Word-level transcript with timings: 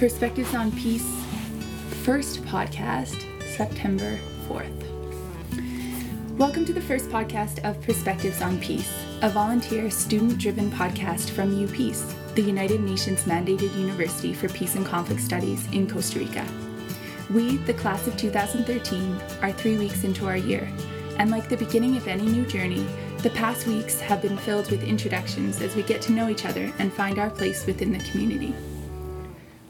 Perspectives 0.00 0.54
on 0.54 0.72
Peace 0.72 1.06
first 2.04 2.42
podcast, 2.44 3.22
September 3.54 4.18
4th. 4.48 6.38
Welcome 6.38 6.64
to 6.64 6.72
the 6.72 6.80
first 6.80 7.10
podcast 7.10 7.62
of 7.68 7.78
Perspectives 7.82 8.40
on 8.40 8.58
Peace, 8.60 8.90
a 9.20 9.28
volunteer 9.28 9.90
student 9.90 10.38
driven 10.38 10.70
podcast 10.70 11.28
from 11.28 11.54
UPeace, 11.54 12.14
the 12.34 12.40
United 12.40 12.80
Nations 12.80 13.24
mandated 13.24 13.76
university 13.76 14.32
for 14.32 14.48
peace 14.48 14.74
and 14.74 14.86
conflict 14.86 15.20
studies 15.20 15.70
in 15.72 15.86
Costa 15.86 16.20
Rica. 16.20 16.46
We, 17.28 17.58
the 17.58 17.74
class 17.74 18.06
of 18.06 18.16
2013, 18.16 19.20
are 19.42 19.52
three 19.52 19.76
weeks 19.76 20.04
into 20.04 20.26
our 20.26 20.38
year, 20.38 20.66
and 21.18 21.30
like 21.30 21.50
the 21.50 21.58
beginning 21.58 21.98
of 21.98 22.08
any 22.08 22.24
new 22.24 22.46
journey, 22.46 22.86
the 23.18 23.28
past 23.28 23.66
weeks 23.66 24.00
have 24.00 24.22
been 24.22 24.38
filled 24.38 24.70
with 24.70 24.82
introductions 24.82 25.60
as 25.60 25.76
we 25.76 25.82
get 25.82 26.00
to 26.00 26.12
know 26.12 26.30
each 26.30 26.46
other 26.46 26.72
and 26.78 26.90
find 26.90 27.18
our 27.18 27.28
place 27.28 27.66
within 27.66 27.92
the 27.92 28.02
community. 28.10 28.54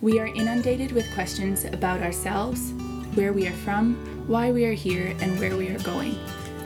We 0.03 0.19
are 0.19 0.29
inundated 0.29 0.93
with 0.93 1.13
questions 1.13 1.67
about 1.67 2.01
ourselves, 2.01 2.73
where 3.15 3.35
we 3.35 3.47
are 3.47 3.53
from, 3.53 3.97
why 4.27 4.51
we 4.51 4.65
are 4.65 4.73
here, 4.73 5.15
and 5.21 5.39
where 5.39 5.59
we 5.59 5.69
are 5.69 5.79
going. 5.81 6.19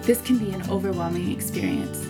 This 0.02 0.22
can 0.22 0.38
be 0.38 0.52
an 0.52 0.70
overwhelming 0.70 1.32
experience. 1.32 2.06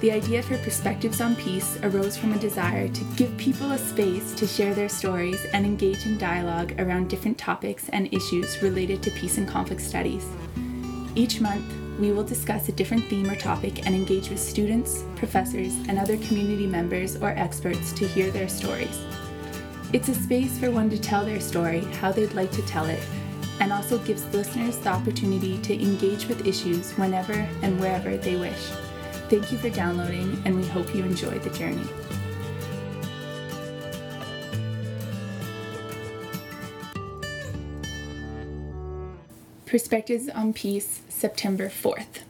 The 0.00 0.12
idea 0.12 0.44
for 0.44 0.56
Perspectives 0.58 1.20
on 1.20 1.34
Peace 1.34 1.76
arose 1.82 2.16
from 2.16 2.34
a 2.34 2.38
desire 2.38 2.86
to 2.86 3.04
give 3.16 3.36
people 3.36 3.72
a 3.72 3.78
space 3.78 4.32
to 4.34 4.46
share 4.46 4.74
their 4.74 4.88
stories 4.88 5.44
and 5.52 5.66
engage 5.66 6.06
in 6.06 6.18
dialogue 6.18 6.80
around 6.80 7.10
different 7.10 7.36
topics 7.36 7.88
and 7.88 8.14
issues 8.14 8.62
related 8.62 9.02
to 9.02 9.10
peace 9.10 9.38
and 9.38 9.48
conflict 9.48 9.82
studies. 9.82 10.24
Each 11.16 11.40
month, 11.40 11.64
we 11.98 12.12
will 12.12 12.22
discuss 12.22 12.68
a 12.68 12.72
different 12.72 13.06
theme 13.06 13.28
or 13.28 13.34
topic 13.34 13.86
and 13.86 13.94
engage 13.94 14.30
with 14.30 14.38
students, 14.38 15.02
professors, 15.16 15.74
and 15.88 15.98
other 15.98 16.16
community 16.18 16.68
members 16.68 17.16
or 17.16 17.30
experts 17.30 17.92
to 17.94 18.06
hear 18.06 18.30
their 18.30 18.48
stories. 18.48 19.00
It's 19.94 20.08
a 20.08 20.14
space 20.14 20.58
for 20.58 20.72
one 20.72 20.90
to 20.90 20.98
tell 20.98 21.24
their 21.24 21.38
story, 21.38 21.82
how 22.00 22.10
they'd 22.10 22.34
like 22.34 22.50
to 22.50 22.62
tell 22.62 22.86
it, 22.86 23.00
and 23.60 23.72
also 23.72 23.96
gives 23.98 24.24
listeners 24.34 24.76
the 24.78 24.88
opportunity 24.88 25.56
to 25.58 25.80
engage 25.80 26.26
with 26.26 26.48
issues 26.48 26.90
whenever 26.94 27.34
and 27.62 27.78
wherever 27.78 28.16
they 28.16 28.34
wish. 28.34 28.58
Thank 29.30 29.52
you 29.52 29.58
for 29.58 29.70
downloading, 29.70 30.42
and 30.44 30.56
we 30.56 30.66
hope 30.66 30.92
you 30.96 31.04
enjoy 31.04 31.38
the 31.38 31.50
journey. 31.50 31.86
Perspectives 39.64 40.28
on 40.28 40.52
Peace, 40.54 41.02
September 41.08 41.68
4th. 41.68 42.24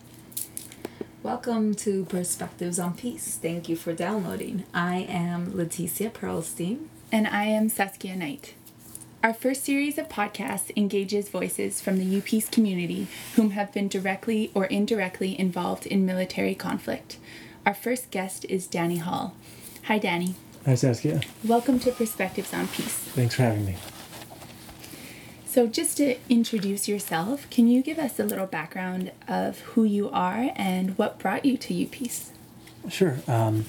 Welcome 1.23 1.73
to 1.77 2.05
Perspectives 2.05 2.79
on 2.79 2.93
Peace. 2.93 3.39
Thank 3.41 3.71
you 3.71 3.77
for 3.77 3.95
downloading. 3.95 4.65
I 4.75 4.97
am 5.09 5.53
Leticia 5.53 6.13
Perlstein. 6.13 6.89
And 7.15 7.29
I 7.29 7.45
am 7.45 7.69
Saskia 7.69 8.17
Knight. 8.17 8.55
Our 9.23 9.33
first 9.33 9.63
series 9.63 9.99
of 9.99 10.09
podcasts 10.09 10.73
engages 10.75 11.29
voices 11.29 11.81
from 11.81 11.99
the 11.99 12.21
UPeace 12.21 12.51
community 12.51 13.07
whom 13.37 13.51
have 13.51 13.73
been 13.73 13.87
directly 13.87 14.51
or 14.53 14.65
indirectly 14.65 15.39
involved 15.39 15.87
in 15.87 16.05
military 16.05 16.57
conflict. 16.57 17.19
Our 17.65 17.73
first 17.73 18.11
guest 18.11 18.45
is 18.47 18.67
Danny 18.67 18.97
Hall. 18.97 19.33
Hi, 19.85 19.97
Danny. 19.97 20.35
Hi, 20.65 20.75
Saskia. 20.75 21.21
Welcome 21.45 21.79
to 21.79 21.93
Perspectives 21.93 22.53
on 22.53 22.67
Peace. 22.67 22.89
Thanks 22.93 23.37
for 23.37 23.43
having 23.43 23.65
me. 23.65 23.77
So, 25.47 25.69
just 25.69 25.97
to 25.99 26.17
introduce 26.29 26.89
yourself, 26.89 27.49
can 27.49 27.69
you 27.69 27.81
give 27.81 28.01
us 28.01 28.19
a 28.19 28.25
little 28.25 28.47
background 28.47 29.13
of 29.29 29.61
who 29.61 29.85
you 29.85 30.11
are 30.11 30.51
and 30.57 30.99
what 30.99 31.21
brought 31.21 31.45
you 31.45 31.57
to 31.59 31.73
UPeace? 31.73 32.31
Sure. 32.89 33.19
Um, 33.29 33.67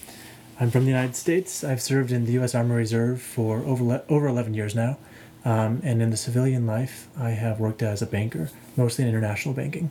I'm 0.58 0.72
from 0.72 0.86
the 0.86 0.92
United 0.92 1.18
States. 1.18 1.66
I've 1.66 1.82
served 1.82 2.14
in 2.14 2.26
the 2.26 2.32
U.S. 2.34 2.56
Army 2.56 2.76
Reserve 2.76 3.22
for 3.22 3.60
over, 3.60 4.04
over 4.08 4.28
11 4.28 4.54
years 4.54 4.74
now. 4.74 4.98
Um, 5.44 5.82
and 5.84 6.02
in 6.02 6.12
the 6.12 6.18
civilian 6.18 6.66
life, 6.66 7.10
I 7.20 7.32
have 7.32 7.60
worked 7.60 7.84
as 7.84 8.02
a 8.02 8.06
banker, 8.06 8.50
mostly 8.78 9.04
in 9.04 9.10
international 9.10 9.54
banking. 9.54 9.90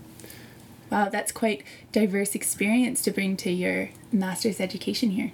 Wow, 0.91 1.10
that's 1.10 1.32
quite 1.32 1.64
diverse 1.92 2.34
experience 2.34 3.03
to 3.03 3.10
bring 3.10 3.36
to 3.38 3.50
your 3.50 3.91
master's 4.10 4.58
education 4.58 5.10
here. 5.10 5.32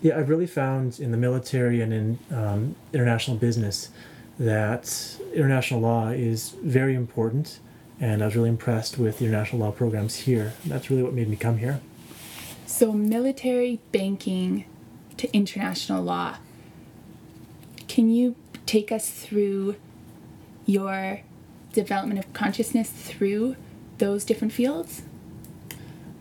Yeah, 0.00 0.18
I've 0.18 0.28
really 0.28 0.48
found 0.48 0.98
in 0.98 1.12
the 1.12 1.16
military 1.16 1.80
and 1.80 1.92
in 1.92 2.18
um, 2.32 2.74
international 2.92 3.36
business 3.36 3.90
that 4.38 5.16
international 5.32 5.80
law 5.80 6.08
is 6.08 6.56
very 6.62 6.96
important, 6.96 7.60
and 8.00 8.20
I 8.20 8.26
was 8.26 8.34
really 8.34 8.48
impressed 8.48 8.98
with 8.98 9.18
the 9.18 9.26
international 9.26 9.60
law 9.60 9.70
programs 9.70 10.16
here. 10.16 10.54
That's 10.66 10.90
really 10.90 11.04
what 11.04 11.12
made 11.12 11.28
me 11.28 11.36
come 11.36 11.58
here. 11.58 11.80
So, 12.66 12.92
military 12.92 13.80
banking 13.92 14.64
to 15.18 15.32
international 15.34 16.02
law. 16.02 16.36
Can 17.88 18.10
you 18.10 18.36
take 18.66 18.90
us 18.90 19.10
through 19.10 19.76
your 20.66 21.20
development 21.72 22.18
of 22.18 22.32
consciousness 22.32 22.90
through 22.90 23.56
those 23.98 24.24
different 24.24 24.52
fields? 24.52 25.02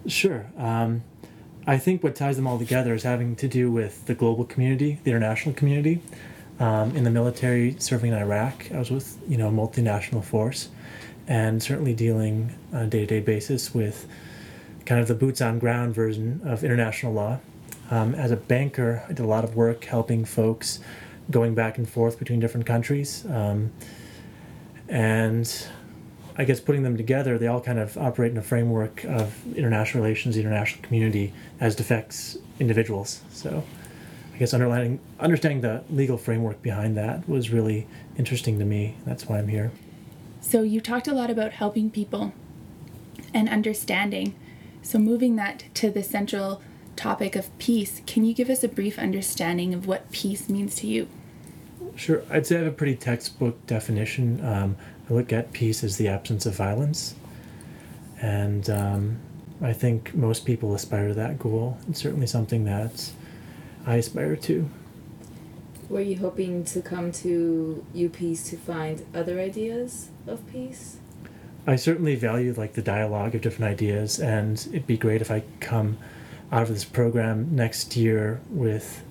Sure. 0.07 0.47
Um, 0.57 1.03
I 1.67 1.77
think 1.77 2.03
what 2.03 2.15
ties 2.15 2.37
them 2.37 2.47
all 2.47 2.57
together 2.57 2.93
is 2.93 3.03
having 3.03 3.35
to 3.37 3.47
do 3.47 3.71
with 3.71 4.05
the 4.07 4.15
global 4.15 4.45
community, 4.45 4.99
the 5.03 5.11
international 5.11 5.53
community. 5.53 6.01
Um, 6.59 6.95
in 6.95 7.03
the 7.03 7.09
military, 7.09 7.75
serving 7.79 8.11
in 8.11 8.17
Iraq, 8.17 8.71
I 8.71 8.79
was 8.79 8.91
with 8.91 9.17
you 9.27 9.37
know 9.37 9.47
a 9.47 9.51
multinational 9.51 10.23
force, 10.23 10.69
and 11.27 11.61
certainly 11.61 11.93
dealing 11.93 12.53
on 12.71 12.83
a 12.83 12.87
day-to-day 12.87 13.21
basis 13.21 13.73
with 13.73 14.07
kind 14.85 15.01
of 15.01 15.07
the 15.07 15.15
boots 15.15 15.41
on 15.41 15.59
ground 15.59 15.95
version 15.95 16.41
of 16.43 16.63
international 16.63 17.13
law. 17.13 17.39
Um, 17.91 18.15
as 18.15 18.31
a 18.31 18.37
banker, 18.37 19.03
I 19.05 19.09
did 19.09 19.19
a 19.19 19.27
lot 19.27 19.43
of 19.43 19.55
work 19.55 19.83
helping 19.83 20.23
folks 20.23 20.79
going 21.29 21.53
back 21.53 21.77
and 21.77 21.87
forth 21.87 22.17
between 22.17 22.39
different 22.39 22.65
countries. 22.65 23.25
Um, 23.29 23.71
and 24.87 25.67
I 26.37 26.45
guess 26.45 26.61
putting 26.61 26.83
them 26.83 26.95
together, 26.95 27.37
they 27.37 27.47
all 27.47 27.59
kind 27.59 27.79
of 27.79 27.97
operate 27.97 28.31
in 28.31 28.37
a 28.37 28.41
framework 28.41 29.03
of 29.03 29.35
international 29.55 30.03
relations, 30.03 30.35
the 30.35 30.41
international 30.41 30.81
community, 30.81 31.33
as 31.59 31.73
it 31.73 31.81
affects 31.81 32.37
individuals. 32.59 33.21
So 33.29 33.63
I 34.33 34.37
guess 34.37 34.53
understanding, 34.53 34.99
understanding 35.19 35.61
the 35.61 35.83
legal 35.89 36.17
framework 36.17 36.61
behind 36.61 36.95
that 36.95 37.27
was 37.27 37.49
really 37.49 37.87
interesting 38.17 38.57
to 38.59 38.65
me. 38.65 38.95
That's 39.05 39.27
why 39.27 39.37
I'm 39.37 39.49
here. 39.49 39.71
So 40.39 40.63
you 40.63 40.79
talked 40.79 41.07
a 41.07 41.13
lot 41.13 41.29
about 41.29 41.51
helping 41.51 41.91
people 41.91 42.33
and 43.33 43.49
understanding. 43.49 44.33
So 44.81 44.97
moving 44.97 45.35
that 45.35 45.65
to 45.75 45.91
the 45.91 46.01
central 46.01 46.61
topic 46.95 47.35
of 47.35 47.57
peace, 47.57 48.01
can 48.05 48.23
you 48.23 48.33
give 48.33 48.49
us 48.49 48.63
a 48.63 48.67
brief 48.67 48.99
understanding 48.99 49.73
of 49.73 49.87
what 49.87 50.11
peace 50.11 50.49
means 50.49 50.75
to 50.75 50.87
you? 50.87 51.07
Sure. 51.95 52.23
I'd 52.29 52.45
say 52.45 52.55
I 52.55 52.59
have 52.59 52.67
a 52.67 52.75
pretty 52.75 52.95
textbook 52.95 53.65
definition. 53.67 54.43
Um, 54.45 54.77
I 55.09 55.13
look 55.13 55.33
at 55.33 55.51
peace 55.51 55.83
as 55.83 55.97
the 55.97 56.07
absence 56.07 56.45
of 56.45 56.55
violence. 56.55 57.15
And 58.21 58.69
um, 58.69 59.19
I 59.61 59.73
think 59.73 60.13
most 60.13 60.45
people 60.45 60.73
aspire 60.73 61.09
to 61.09 61.13
that 61.15 61.39
goal. 61.39 61.77
It's 61.89 61.99
certainly 62.01 62.27
something 62.27 62.65
that 62.65 63.11
I 63.85 63.95
aspire 63.95 64.35
to. 64.35 64.69
Were 65.89 66.01
you 66.01 66.17
hoping 66.17 66.63
to 66.65 66.81
come 66.81 67.11
to 67.13 67.85
UPeace 67.93 68.49
to 68.49 68.57
find 68.57 69.05
other 69.13 69.39
ideas 69.39 70.09
of 70.25 70.49
peace? 70.51 70.97
I 71.67 71.75
certainly 71.75 72.15
value 72.15 72.53
like 72.55 72.73
the 72.73 72.81
dialogue 72.81 73.35
of 73.35 73.41
different 73.41 73.71
ideas, 73.71 74.19
and 74.19 74.57
it'd 74.71 74.87
be 74.87 74.97
great 74.97 75.21
if 75.21 75.29
I 75.29 75.43
come 75.59 75.97
out 76.51 76.63
of 76.63 76.69
this 76.69 76.83
program 76.83 77.55
next 77.55 77.95
year 77.95 78.41
with 78.49 79.03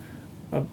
a, 0.53 0.65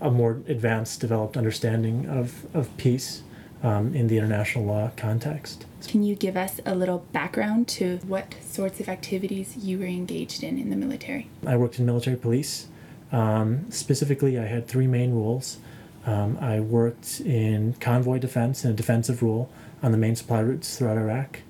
a 0.00 0.10
more 0.10 0.40
advanced, 0.48 1.00
developed 1.00 1.36
understanding 1.36 2.06
of, 2.08 2.46
of 2.54 2.74
peace 2.76 3.22
um, 3.62 3.94
in 3.94 4.08
the 4.08 4.16
international 4.16 4.64
law 4.64 4.90
context. 4.96 5.66
Can 5.86 6.02
you 6.02 6.14
give 6.14 6.36
us 6.36 6.60
a 6.66 6.74
little 6.74 6.98
background 7.12 7.68
to 7.68 7.98
what 8.06 8.34
sorts 8.42 8.80
of 8.80 8.88
activities 8.88 9.56
you 9.56 9.78
were 9.78 9.86
engaged 9.86 10.42
in 10.42 10.58
in 10.58 10.70
the 10.70 10.76
military? 10.76 11.28
I 11.46 11.56
worked 11.56 11.78
in 11.78 11.86
military 11.86 12.16
police. 12.16 12.66
Um, 13.12 13.70
specifically, 13.70 14.38
I 14.38 14.44
had 14.44 14.66
three 14.66 14.86
main 14.86 15.14
roles. 15.14 15.58
Um, 16.06 16.38
I 16.40 16.60
worked 16.60 17.20
in 17.20 17.74
convoy 17.74 18.18
defense 18.18 18.64
in 18.64 18.70
a 18.70 18.74
defensive 18.74 19.22
role 19.22 19.50
on 19.82 19.92
the 19.92 19.98
main 19.98 20.16
supply 20.16 20.40
routes 20.40 20.78
throughout 20.78 20.96
Iraq. 20.96 21.40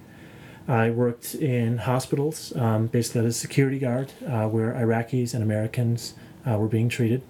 I 0.70 0.90
worked 0.90 1.34
in 1.34 1.78
hospitals, 1.78 2.54
um, 2.54 2.86
basically 2.86 3.26
as 3.26 3.36
a 3.36 3.38
security 3.38 3.80
guard, 3.80 4.12
uh, 4.24 4.46
where 4.46 4.72
Iraqis 4.72 5.34
and 5.34 5.42
Americans 5.42 6.14
uh, 6.48 6.56
were 6.58 6.68
being 6.68 6.88
treated. 6.88 7.22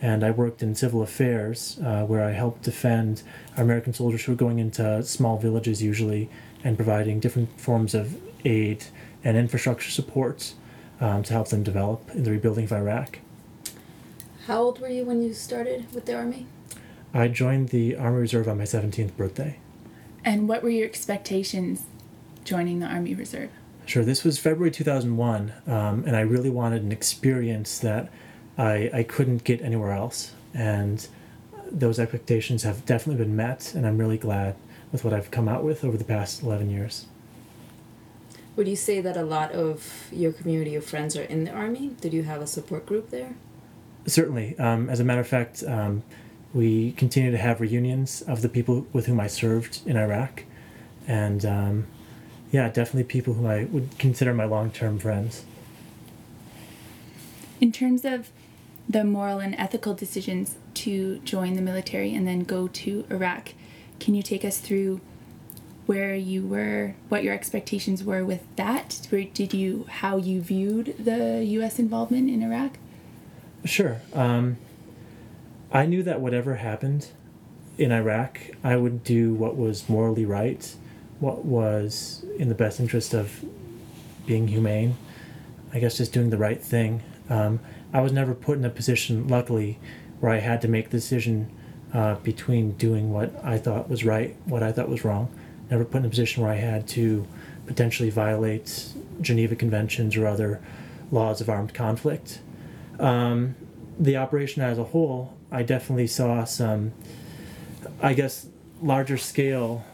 And 0.00 0.22
I 0.22 0.30
worked 0.30 0.62
in 0.62 0.76
civil 0.76 1.02
affairs, 1.02 1.80
uh, 1.84 2.04
where 2.04 2.22
I 2.22 2.30
helped 2.30 2.62
defend 2.62 3.24
American 3.56 3.94
soldiers 3.94 4.22
who 4.22 4.30
were 4.30 4.36
going 4.36 4.60
into 4.60 5.02
small 5.02 5.38
villages 5.38 5.82
usually 5.82 6.30
and 6.62 6.76
providing 6.76 7.18
different 7.18 7.60
forms 7.60 7.96
of 7.96 8.16
aid 8.44 8.84
and 9.24 9.36
infrastructure 9.36 9.90
support 9.90 10.54
um, 11.00 11.24
to 11.24 11.32
help 11.32 11.48
them 11.48 11.64
develop 11.64 12.08
in 12.14 12.22
the 12.22 12.30
rebuilding 12.30 12.66
of 12.66 12.72
Iraq. 12.72 13.18
How 14.46 14.62
old 14.62 14.80
were 14.80 14.88
you 14.88 15.04
when 15.04 15.20
you 15.20 15.34
started 15.34 15.92
with 15.92 16.06
the 16.06 16.14
Army? 16.14 16.46
I 17.12 17.26
joined 17.26 17.70
the 17.70 17.96
Army 17.96 18.18
Reserve 18.18 18.46
on 18.46 18.58
my 18.58 18.64
17th 18.64 19.16
birthday. 19.16 19.58
And 20.24 20.48
what 20.48 20.62
were 20.62 20.70
your 20.70 20.86
expectations 20.86 21.82
joining 22.48 22.78
the 22.80 22.86
Army 22.86 23.14
Reserve? 23.14 23.50
Sure, 23.84 24.04
this 24.04 24.24
was 24.24 24.38
February 24.38 24.70
2001, 24.70 25.52
um, 25.66 26.04
and 26.06 26.16
I 26.16 26.20
really 26.20 26.50
wanted 26.50 26.82
an 26.82 26.92
experience 26.92 27.78
that 27.80 28.10
I, 28.56 28.90
I 28.92 29.02
couldn't 29.02 29.44
get 29.44 29.60
anywhere 29.60 29.92
else. 29.92 30.32
And 30.54 31.06
those 31.70 31.98
expectations 31.98 32.62
have 32.62 32.86
definitely 32.86 33.22
been 33.22 33.36
met, 33.36 33.74
and 33.74 33.86
I'm 33.86 33.98
really 33.98 34.16
glad 34.16 34.56
with 34.92 35.04
what 35.04 35.12
I've 35.12 35.30
come 35.30 35.48
out 35.48 35.62
with 35.62 35.84
over 35.84 35.98
the 35.98 36.04
past 36.04 36.42
11 36.42 36.70
years. 36.70 37.06
Would 38.56 38.66
you 38.66 38.76
say 38.76 39.00
that 39.00 39.16
a 39.16 39.22
lot 39.22 39.52
of 39.52 40.08
your 40.10 40.32
community 40.32 40.74
of 40.74 40.84
friends 40.84 41.16
are 41.16 41.22
in 41.22 41.44
the 41.44 41.52
army? 41.52 41.94
Did 42.00 42.12
you 42.12 42.22
have 42.22 42.40
a 42.40 42.46
support 42.46 42.86
group 42.86 43.10
there? 43.10 43.36
Certainly. 44.06 44.58
Um, 44.58 44.88
as 44.88 45.00
a 45.00 45.04
matter 45.04 45.20
of 45.20 45.28
fact, 45.28 45.62
um, 45.66 46.02
we 46.54 46.92
continue 46.92 47.30
to 47.30 47.38
have 47.38 47.60
reunions 47.60 48.22
of 48.22 48.40
the 48.40 48.48
people 48.48 48.86
with 48.92 49.06
whom 49.06 49.20
I 49.20 49.26
served 49.26 49.82
in 49.86 49.96
Iraq. 49.96 50.44
And 51.06 51.44
um, 51.44 51.86
yeah, 52.50 52.68
definitely 52.68 53.04
people 53.04 53.34
who 53.34 53.46
I 53.46 53.64
would 53.64 53.98
consider 53.98 54.32
my 54.32 54.44
long 54.44 54.70
term 54.70 54.98
friends. 54.98 55.44
In 57.60 57.72
terms 57.72 58.04
of 58.04 58.30
the 58.88 59.04
moral 59.04 59.38
and 59.38 59.54
ethical 59.56 59.94
decisions 59.94 60.56
to 60.74 61.18
join 61.18 61.54
the 61.54 61.62
military 61.62 62.14
and 62.14 62.26
then 62.26 62.40
go 62.40 62.68
to 62.68 63.04
Iraq, 63.10 63.50
can 64.00 64.14
you 64.14 64.22
take 64.22 64.44
us 64.44 64.58
through 64.58 65.00
where 65.86 66.14
you 66.14 66.46
were, 66.46 66.94
what 67.08 67.24
your 67.24 67.34
expectations 67.34 68.04
were 68.04 68.24
with 68.24 68.42
that? 68.56 69.06
Where 69.10 69.24
did 69.24 69.52
you, 69.52 69.86
how 69.88 70.16
you 70.16 70.40
viewed 70.40 70.94
the 70.98 71.44
U.S. 71.44 71.78
involvement 71.78 72.30
in 72.30 72.42
Iraq? 72.42 72.78
Sure. 73.64 74.00
Um, 74.14 74.58
I 75.72 75.86
knew 75.86 76.02
that 76.02 76.20
whatever 76.20 76.56
happened 76.56 77.08
in 77.76 77.90
Iraq, 77.92 78.38
I 78.62 78.76
would 78.76 79.02
do 79.02 79.34
what 79.34 79.56
was 79.56 79.88
morally 79.88 80.24
right, 80.24 80.74
what 81.20 81.44
was 81.44 82.24
in 82.38 82.48
the 82.48 82.54
best 82.54 82.80
interest 82.80 83.14
of 83.14 83.44
being 84.26 84.48
humane. 84.48 84.96
I 85.72 85.80
guess 85.80 85.98
just 85.98 86.12
doing 86.12 86.30
the 86.30 86.38
right 86.38 86.62
thing. 86.62 87.02
Um, 87.28 87.60
I 87.92 88.00
was 88.00 88.12
never 88.12 88.34
put 88.34 88.58
in 88.58 88.64
a 88.64 88.70
position, 88.70 89.28
luckily, 89.28 89.78
where 90.20 90.32
I 90.32 90.38
had 90.38 90.62
to 90.62 90.68
make 90.68 90.90
the 90.90 90.98
decision 90.98 91.50
uh, 91.92 92.16
between 92.16 92.72
doing 92.72 93.12
what 93.12 93.32
I 93.44 93.58
thought 93.58 93.88
was 93.88 94.04
right, 94.04 94.36
what 94.44 94.62
I 94.62 94.72
thought 94.72 94.88
was 94.88 95.04
wrong 95.04 95.30
never 95.70 95.84
put 95.84 95.98
in 95.98 96.06
a 96.06 96.08
position 96.08 96.42
where 96.42 96.52
I 96.52 96.56
had 96.56 96.88
to 96.88 97.26
potentially 97.66 98.10
violate 98.10 98.92
Geneva 99.20 99.54
Conventions 99.54 100.16
or 100.16 100.26
other 100.26 100.60
laws 101.10 101.40
of 101.40 101.48
armed 101.48 101.74
conflict. 101.74 102.40
Um, 102.98 103.54
the 103.98 104.16
operation 104.16 104.62
as 104.62 104.78
a 104.78 104.84
whole, 104.84 105.36
I 105.50 105.62
definitely 105.62 106.06
saw 106.06 106.44
some, 106.44 106.92
I 108.00 108.14
guess, 108.14 108.46
larger 108.80 109.16
scale, 109.16 109.84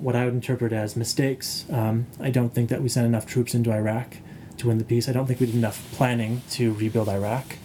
what 0.00 0.16
I 0.16 0.24
would 0.24 0.34
interpret 0.34 0.72
as 0.72 0.96
mistakes. 0.96 1.66
Um, 1.70 2.06
I 2.18 2.30
don't 2.30 2.54
think 2.54 2.70
that 2.70 2.82
we 2.82 2.88
sent 2.88 3.06
enough 3.06 3.26
troops 3.26 3.54
into 3.54 3.70
Iraq 3.72 4.16
to 4.58 4.68
win 4.68 4.78
the 4.78 4.84
peace. 4.84 5.08
I 5.08 5.12
don't 5.12 5.26
think 5.26 5.40
we 5.40 5.46
did 5.46 5.54
enough 5.54 5.86
planning 5.92 6.42
to 6.50 6.72
rebuild 6.74 7.08
Iraq. 7.08 7.56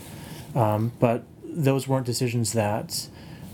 Um, 0.54 0.92
but 1.00 1.24
those 1.44 1.88
weren't 1.88 2.06
decisions 2.06 2.54
that 2.54 3.08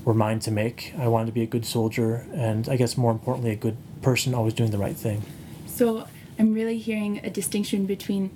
were 0.03 0.13
mine 0.13 0.39
to 0.41 0.51
make. 0.51 0.93
I 0.97 1.07
wanted 1.07 1.27
to 1.27 1.31
be 1.31 1.43
a 1.43 1.47
good 1.47 1.65
soldier 1.65 2.25
and 2.33 2.67
I 2.67 2.75
guess 2.75 2.97
more 2.97 3.11
importantly, 3.11 3.51
a 3.51 3.55
good 3.55 3.77
person 4.01 4.33
always 4.33 4.53
doing 4.53 4.71
the 4.71 4.77
right 4.77 4.95
thing. 4.95 5.23
So 5.67 6.07
I'm 6.39 6.53
really 6.53 6.79
hearing 6.79 7.19
a 7.23 7.29
distinction 7.29 7.85
between 7.85 8.31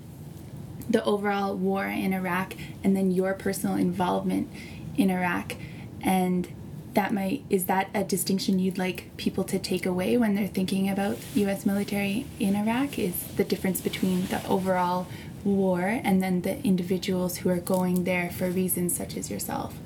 the 0.89 1.03
overall 1.03 1.56
war 1.56 1.86
in 1.88 2.13
Iraq 2.13 2.53
and 2.83 2.95
then 2.95 3.09
your 3.09 3.33
personal 3.33 3.75
involvement 3.75 4.51
in 4.95 5.09
Iraq 5.09 5.56
and 6.01 6.48
that 6.95 7.13
might 7.13 7.44
is 7.50 7.65
that 7.65 7.89
a 7.94 8.03
distinction 8.03 8.59
you'd 8.59 8.77
like 8.77 9.15
people 9.18 9.44
to 9.44 9.59
take 9.59 9.86
away 9.86 10.18
when 10.18 10.36
they're 10.36 10.47
thinking 10.47 10.89
about 10.89 11.18
US 11.36 11.65
military 11.65 12.25
in 12.39 12.56
Iraq 12.56 12.97
is 12.97 13.15
the 13.36 13.44
difference 13.44 13.81
between 13.81 14.27
the 14.27 14.45
overall 14.47 15.07
war 15.44 15.81
and 16.03 16.24
then 16.24 16.42
the 16.42 16.62
individuals 16.63 17.38
who 17.38 17.50
are 17.50 17.59
going 17.59 18.03
there 18.06 18.30
for 18.31 18.50
reasons 18.50 18.95
such 18.95 19.15
as 19.15 19.30
yourself? 19.30 19.77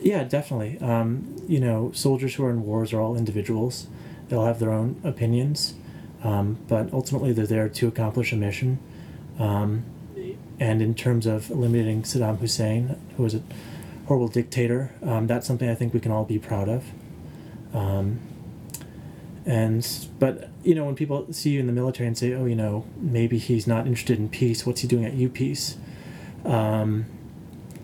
Yeah 0.00 0.24
definitely. 0.24 0.78
Um, 0.80 1.36
you 1.48 1.60
know 1.60 1.92
soldiers 1.94 2.34
who 2.34 2.44
are 2.44 2.50
in 2.50 2.64
wars 2.64 2.92
are 2.92 3.00
all 3.00 3.16
individuals. 3.16 3.86
They'll 4.28 4.44
have 4.44 4.58
their 4.58 4.72
own 4.72 5.00
opinions, 5.04 5.74
um, 6.22 6.58
but 6.68 6.92
ultimately 6.92 7.32
they're 7.32 7.46
there 7.46 7.68
to 7.68 7.88
accomplish 7.88 8.32
a 8.32 8.36
mission. 8.36 8.78
Um, 9.38 9.84
and 10.60 10.82
in 10.82 10.94
terms 10.94 11.24
of 11.24 11.50
eliminating 11.50 12.02
Saddam 12.02 12.38
Hussein, 12.38 12.96
who 13.16 13.22
was 13.22 13.34
a 13.34 13.42
horrible 14.08 14.28
dictator, 14.28 14.90
um, 15.02 15.26
that's 15.26 15.46
something 15.46 15.68
I 15.68 15.74
think 15.74 15.92
we 15.92 16.00
can 16.00 16.10
all 16.10 16.24
be 16.24 16.38
proud 16.38 16.68
of. 16.68 16.84
Um, 17.74 18.20
and 19.44 19.86
but 20.18 20.48
you 20.62 20.74
know 20.74 20.84
when 20.84 20.94
people 20.94 21.26
see 21.32 21.50
you 21.50 21.60
in 21.60 21.66
the 21.66 21.72
military 21.72 22.06
and 22.06 22.16
say, 22.16 22.32
oh, 22.32 22.46
you 22.46 22.56
know, 22.56 22.86
maybe 22.96 23.38
he's 23.38 23.66
not 23.66 23.86
interested 23.86 24.18
in 24.18 24.30
peace. 24.30 24.66
What's 24.66 24.80
he 24.80 24.88
doing 24.88 25.04
at 25.04 25.12
UPeace? 25.12 25.76
Um, 26.44 27.06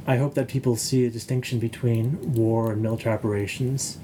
I 0.06 0.16
hope 0.16 0.34
that 0.34 0.48
people 0.48 0.76
see 0.76 1.04
a 1.04 1.10
distinction 1.10 1.58
between 1.58 2.34
war 2.34 2.72
and 2.72 2.82
military 2.82 3.14
operations 3.14 3.98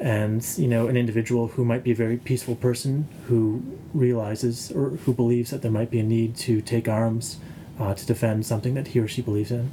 and 0.00 0.44
you 0.56 0.68
know 0.68 0.86
an 0.88 0.96
individual 0.96 1.48
who 1.48 1.64
might 1.64 1.82
be 1.82 1.90
a 1.90 1.94
very 1.94 2.16
peaceful 2.16 2.54
person 2.54 3.08
who 3.26 3.62
realizes 3.92 4.70
or 4.72 4.90
who 4.90 5.12
believes 5.12 5.50
that 5.50 5.62
there 5.62 5.72
might 5.72 5.90
be 5.90 5.98
a 5.98 6.04
need 6.04 6.36
to 6.36 6.60
take 6.60 6.88
arms 6.88 7.38
uh, 7.80 7.94
to 7.94 8.06
defend 8.06 8.46
something 8.46 8.74
that 8.74 8.88
he 8.88 9.00
or 9.00 9.08
she 9.08 9.22
believes 9.22 9.50
in 9.50 9.70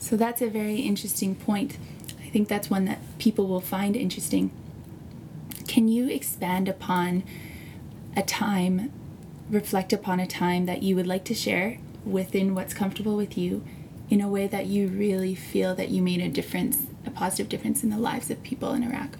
so 0.00 0.16
that's 0.16 0.42
a 0.42 0.48
very 0.48 0.76
interesting 0.76 1.34
point 1.34 1.78
i 2.24 2.28
think 2.28 2.48
that's 2.48 2.68
one 2.68 2.84
that 2.84 2.98
people 3.18 3.46
will 3.46 3.60
find 3.60 3.94
interesting 3.94 4.50
can 5.68 5.86
you 5.86 6.08
expand 6.08 6.68
upon 6.68 7.22
a 8.16 8.22
time 8.22 8.92
reflect 9.48 9.92
upon 9.92 10.18
a 10.18 10.26
time 10.26 10.66
that 10.66 10.82
you 10.82 10.96
would 10.96 11.06
like 11.06 11.24
to 11.24 11.34
share 11.34 11.78
within 12.04 12.54
what's 12.54 12.74
comfortable 12.74 13.16
with 13.16 13.36
you 13.36 13.64
in 14.08 14.20
a 14.20 14.28
way 14.28 14.46
that 14.46 14.66
you 14.66 14.88
really 14.88 15.34
feel 15.34 15.74
that 15.74 15.88
you 15.88 16.02
made 16.02 16.20
a 16.20 16.28
difference 16.28 16.78
a 17.06 17.10
positive 17.10 17.48
difference 17.48 17.82
in 17.82 17.90
the 17.90 17.98
lives 17.98 18.30
of 18.30 18.42
people 18.42 18.72
in 18.74 18.82
Iraq. 18.82 19.16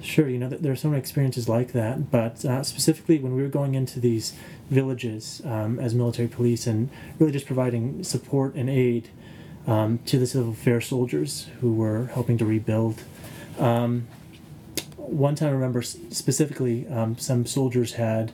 Sure, 0.00 0.28
you 0.28 0.38
know, 0.38 0.48
there 0.48 0.70
are 0.70 0.76
so 0.76 0.88
many 0.88 1.00
experiences 1.00 1.48
like 1.48 1.72
that, 1.72 2.10
but 2.10 2.44
uh, 2.44 2.62
specifically 2.62 3.18
when 3.18 3.34
we 3.34 3.42
were 3.42 3.48
going 3.48 3.74
into 3.74 3.98
these 3.98 4.34
villages 4.70 5.40
um, 5.46 5.78
as 5.78 5.94
military 5.94 6.28
police 6.28 6.66
and 6.66 6.90
really 7.18 7.32
just 7.32 7.46
providing 7.46 8.04
support 8.04 8.54
and 8.54 8.68
aid 8.68 9.08
um, 9.66 9.98
to 10.06 10.18
the 10.18 10.26
civil 10.26 10.52
affairs 10.52 10.86
soldiers 10.86 11.48
who 11.60 11.74
were 11.74 12.06
helping 12.06 12.38
to 12.38 12.44
rebuild. 12.44 13.02
Um, 13.58 14.06
one 14.96 15.34
time 15.34 15.50
I 15.50 15.52
remember 15.52 15.82
specifically 15.82 16.86
um, 16.88 17.18
some 17.18 17.46
soldiers 17.46 17.94
had 17.94 18.32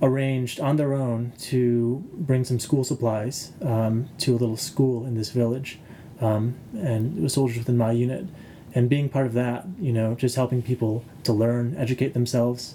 arranged 0.00 0.60
on 0.60 0.76
their 0.76 0.94
own 0.94 1.32
to 1.38 2.04
bring 2.14 2.44
some 2.44 2.58
school 2.58 2.84
supplies 2.84 3.52
um, 3.62 4.08
to 4.18 4.32
a 4.32 4.38
little 4.38 4.56
school 4.56 5.04
in 5.04 5.14
this 5.14 5.30
village 5.30 5.78
um, 6.20 6.54
and 6.76 7.18
it 7.18 7.22
was 7.22 7.34
soldiers 7.34 7.58
within 7.58 7.76
my 7.76 7.92
unit. 7.92 8.26
And 8.74 8.88
being 8.88 9.08
part 9.08 9.26
of 9.26 9.32
that, 9.34 9.66
you 9.80 9.92
know, 9.92 10.14
just 10.14 10.36
helping 10.36 10.62
people 10.62 11.04
to 11.24 11.32
learn, 11.32 11.74
educate 11.76 12.14
themselves. 12.14 12.74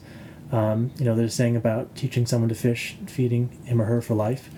Um, 0.52 0.92
you 0.98 1.06
know, 1.06 1.16
they're 1.16 1.30
saying 1.30 1.56
about 1.56 1.96
teaching 1.96 2.26
someone 2.26 2.50
to 2.50 2.56
fish, 2.56 2.96
feeding 3.08 3.50
him 3.66 3.82
or 3.82 3.86
her 3.86 4.02
for 4.02 4.16
life. 4.16 4.50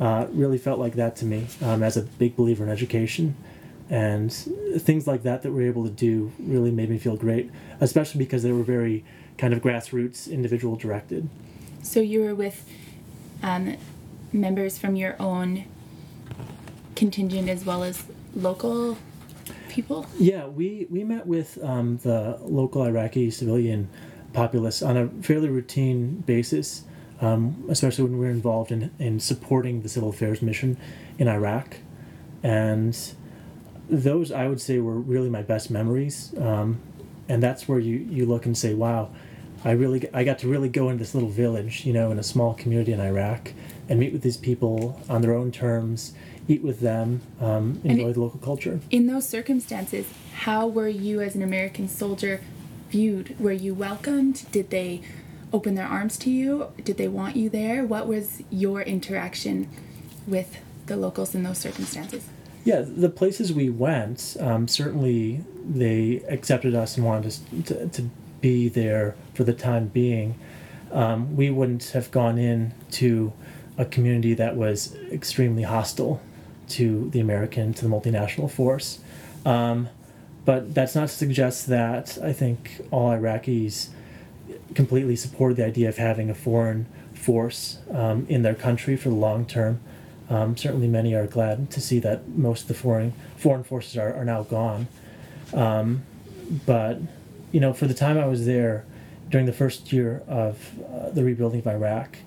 Uh, 0.00 0.26
really 0.32 0.58
felt 0.58 0.80
like 0.80 0.94
that 0.94 1.14
to 1.14 1.24
me 1.24 1.46
um, 1.62 1.82
as 1.82 1.96
a 1.96 2.02
big 2.02 2.36
believer 2.36 2.64
in 2.64 2.70
education. 2.70 3.36
And 3.88 4.32
things 4.32 5.06
like 5.06 5.22
that 5.22 5.42
that 5.42 5.52
we 5.52 5.64
are 5.64 5.68
able 5.68 5.84
to 5.84 5.90
do 5.90 6.32
really 6.38 6.70
made 6.70 6.90
me 6.90 6.98
feel 6.98 7.16
great, 7.16 7.50
especially 7.80 8.18
because 8.18 8.42
they 8.42 8.50
were 8.50 8.64
very 8.64 9.04
kind 9.38 9.52
of 9.52 9.60
grassroots, 9.60 10.30
individual 10.30 10.74
directed. 10.74 11.28
So 11.82 12.00
you 12.00 12.22
were 12.22 12.34
with 12.34 12.68
um, 13.42 13.76
members 14.32 14.78
from 14.78 14.96
your 14.96 15.16
own 15.20 15.64
contingent 16.96 17.48
as 17.48 17.64
well 17.64 17.84
as 17.84 18.04
local 18.34 18.96
people? 19.68 20.06
Yeah, 20.18 20.46
we, 20.46 20.86
we 20.90 21.04
met 21.04 21.26
with 21.26 21.62
um, 21.62 21.98
the 21.98 22.38
local 22.42 22.82
Iraqi 22.84 23.30
civilian 23.30 23.88
populace 24.32 24.82
on 24.82 24.96
a 24.96 25.08
fairly 25.22 25.48
routine 25.48 26.22
basis, 26.26 26.84
um, 27.20 27.64
especially 27.68 28.04
when 28.04 28.18
we 28.18 28.26
were 28.26 28.30
involved 28.30 28.70
in, 28.72 28.90
in 28.98 29.20
supporting 29.20 29.82
the 29.82 29.88
civil 29.88 30.10
affairs 30.10 30.42
mission 30.42 30.76
in 31.18 31.28
Iraq. 31.28 31.76
And 32.42 32.96
those, 33.88 34.32
I 34.32 34.48
would 34.48 34.60
say, 34.60 34.78
were 34.78 34.98
really 34.98 35.30
my 35.30 35.42
best 35.42 35.70
memories. 35.70 36.34
Um, 36.38 36.80
and 37.28 37.42
that's 37.42 37.68
where 37.68 37.78
you, 37.78 37.96
you 38.10 38.26
look 38.26 38.46
and 38.46 38.56
say, 38.56 38.74
wow, 38.74 39.10
I 39.64 39.70
really 39.70 40.06
I 40.12 40.24
got 40.24 40.38
to 40.40 40.48
really 40.48 40.68
go 40.68 40.90
into 40.90 40.98
this 40.98 41.14
little 41.14 41.30
village, 41.30 41.86
you 41.86 41.94
know, 41.94 42.10
in 42.10 42.18
a 42.18 42.22
small 42.22 42.52
community 42.52 42.92
in 42.92 43.00
Iraq, 43.00 43.52
and 43.88 43.98
meet 43.98 44.12
with 44.12 44.20
these 44.20 44.36
people 44.36 45.00
on 45.08 45.22
their 45.22 45.32
own 45.32 45.50
terms 45.50 46.12
eat 46.48 46.62
with 46.62 46.80
them, 46.80 47.20
um, 47.40 47.80
enjoy 47.84 48.12
the 48.12 48.20
local 48.20 48.40
culture. 48.40 48.80
In 48.90 49.06
those 49.06 49.28
circumstances, 49.28 50.06
how 50.34 50.66
were 50.66 50.88
you 50.88 51.20
as 51.20 51.34
an 51.34 51.42
American 51.42 51.88
soldier 51.88 52.40
viewed? 52.90 53.38
Were 53.40 53.52
you 53.52 53.74
welcomed? 53.74 54.50
Did 54.52 54.70
they 54.70 55.02
open 55.54 55.76
their 55.76 55.86
arms 55.86 56.18
to 56.18 56.30
you? 56.30 56.72
Did 56.82 56.96
they 56.98 57.06
want 57.06 57.36
you 57.36 57.48
there? 57.48 57.84
What 57.84 58.08
was 58.08 58.42
your 58.50 58.82
interaction 58.82 59.70
with 60.26 60.58
the 60.86 60.96
locals 60.96 61.34
in 61.34 61.44
those 61.44 61.58
circumstances? 61.58 62.28
Yeah, 62.64 62.82
the 62.84 63.08
places 63.08 63.52
we 63.52 63.70
went, 63.70 64.36
um, 64.40 64.66
certainly 64.66 65.44
they 65.64 66.22
accepted 66.28 66.74
us 66.74 66.96
and 66.96 67.06
wanted 67.06 67.26
us 67.26 67.40
to, 67.66 67.88
to 67.88 68.10
be 68.40 68.68
there 68.68 69.14
for 69.32 69.44
the 69.44 69.52
time 69.52 69.88
being. 69.88 70.34
Um, 70.90 71.36
we 71.36 71.50
wouldn't 71.50 71.90
have 71.90 72.10
gone 72.10 72.36
in 72.36 72.74
to 72.92 73.32
a 73.78 73.84
community 73.84 74.34
that 74.34 74.56
was 74.56 74.96
extremely 75.12 75.62
hostile 75.62 76.20
to 76.70 77.10
the 77.10 77.20
American, 77.20 77.74
to 77.74 77.86
the 77.86 77.90
multinational 77.90 78.50
force. 78.50 78.98
Um, 79.46 79.88
but 80.44 80.74
that's 80.74 80.94
not 80.94 81.08
to 81.08 81.14
suggest 81.14 81.68
that 81.68 82.18
I 82.22 82.32
think 82.32 82.82
all 82.90 83.10
Iraqis 83.10 83.88
completely 84.74 85.16
support 85.16 85.56
the 85.56 85.64
idea 85.64 85.88
of 85.88 85.96
having 85.96 86.30
a 86.30 86.34
foreign 86.34 86.86
force 87.12 87.78
um, 87.90 88.26
in 88.28 88.42
their 88.42 88.54
country 88.54 88.96
for 88.96 89.08
the 89.08 89.14
long 89.14 89.46
term. 89.46 89.80
Um, 90.28 90.56
certainly, 90.56 90.88
many 90.88 91.14
are 91.14 91.26
glad 91.26 91.70
to 91.70 91.80
see 91.80 91.98
that 92.00 92.28
most 92.28 92.62
of 92.62 92.68
the 92.68 92.74
foreign 92.74 93.12
foreign 93.36 93.62
forces 93.62 93.96
are, 93.96 94.14
are 94.14 94.24
now 94.24 94.42
gone. 94.42 94.88
Um, 95.52 96.02
but 96.66 96.98
you 97.52 97.60
know, 97.60 97.72
for 97.72 97.86
the 97.86 97.94
time 97.94 98.18
I 98.18 98.26
was 98.26 98.46
there, 98.46 98.84
during 99.30 99.46
the 99.46 99.52
first 99.52 99.92
year 99.92 100.22
of 100.26 100.72
uh, 100.92 101.10
the 101.10 101.24
rebuilding 101.24 101.60
of 101.60 101.66
Iraq, 101.66 102.18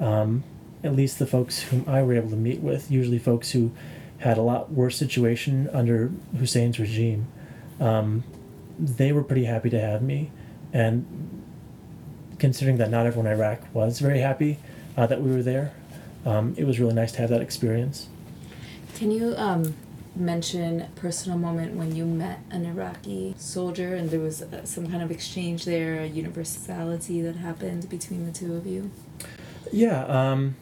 um, 0.00 0.44
at 0.82 0.94
least 0.94 1.18
the 1.18 1.26
folks 1.26 1.62
whom 1.62 1.84
I 1.86 2.02
were 2.02 2.14
able 2.14 2.30
to 2.30 2.36
meet 2.36 2.60
with, 2.60 2.90
usually 2.90 3.18
folks 3.18 3.52
who 3.52 3.70
had 4.18 4.38
a 4.38 4.42
lot 4.42 4.70
worse 4.70 4.96
situation 4.96 5.68
under 5.72 6.10
Hussein's 6.36 6.78
regime, 6.78 7.26
um, 7.80 8.24
they 8.78 9.12
were 9.12 9.22
pretty 9.22 9.44
happy 9.44 9.70
to 9.70 9.80
have 9.80 10.02
me, 10.02 10.30
and 10.72 11.06
considering 12.42 12.76
that 12.76 12.90
not 12.90 13.06
everyone 13.06 13.30
in 13.32 13.38
Iraq 13.38 13.60
was 13.72 14.00
very 14.00 14.18
happy 14.18 14.58
uh, 14.96 15.06
that 15.06 15.22
we 15.22 15.30
were 15.30 15.44
there, 15.44 15.72
um, 16.26 16.52
it 16.58 16.64
was 16.64 16.80
really 16.80 16.92
nice 16.92 17.12
to 17.12 17.18
have 17.18 17.30
that 17.30 17.40
experience. 17.40 18.08
Can 18.96 19.12
you 19.12 19.32
um, 19.36 19.76
mention 20.16 20.80
a 20.80 20.88
personal 20.96 21.38
moment 21.38 21.76
when 21.76 21.94
you 21.94 22.04
met 22.04 22.40
an 22.50 22.66
Iraqi 22.66 23.36
soldier 23.38 23.94
and 23.94 24.10
there 24.10 24.18
was 24.18 24.42
uh, 24.42 24.64
some 24.64 24.88
kind 24.90 25.04
of 25.04 25.12
exchange 25.12 25.64
there, 25.66 26.00
a 26.00 26.06
universality 26.06 27.22
that 27.22 27.36
happened 27.36 27.88
between 27.88 28.26
the 28.26 28.32
two 28.32 28.56
of 28.56 28.66
you? 28.66 28.90
Yeah, 29.72 30.04
um, 30.06 30.56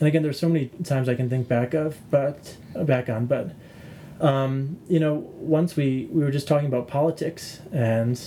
and 0.00 0.08
again, 0.08 0.22
there's 0.22 0.38
so 0.38 0.50
many 0.50 0.66
times 0.84 1.08
I 1.08 1.14
can 1.14 1.30
think 1.30 1.48
back 1.48 1.72
of, 1.72 1.96
but 2.10 2.54
uh, 2.76 2.84
back 2.84 3.08
on, 3.08 3.24
but 3.24 3.52
um, 4.20 4.76
you 4.88 5.00
know, 5.00 5.14
once 5.56 5.74
we 5.74 6.06
we 6.12 6.22
were 6.22 6.30
just 6.30 6.46
talking 6.46 6.68
about 6.68 6.86
politics 6.86 7.60
and 7.72 8.20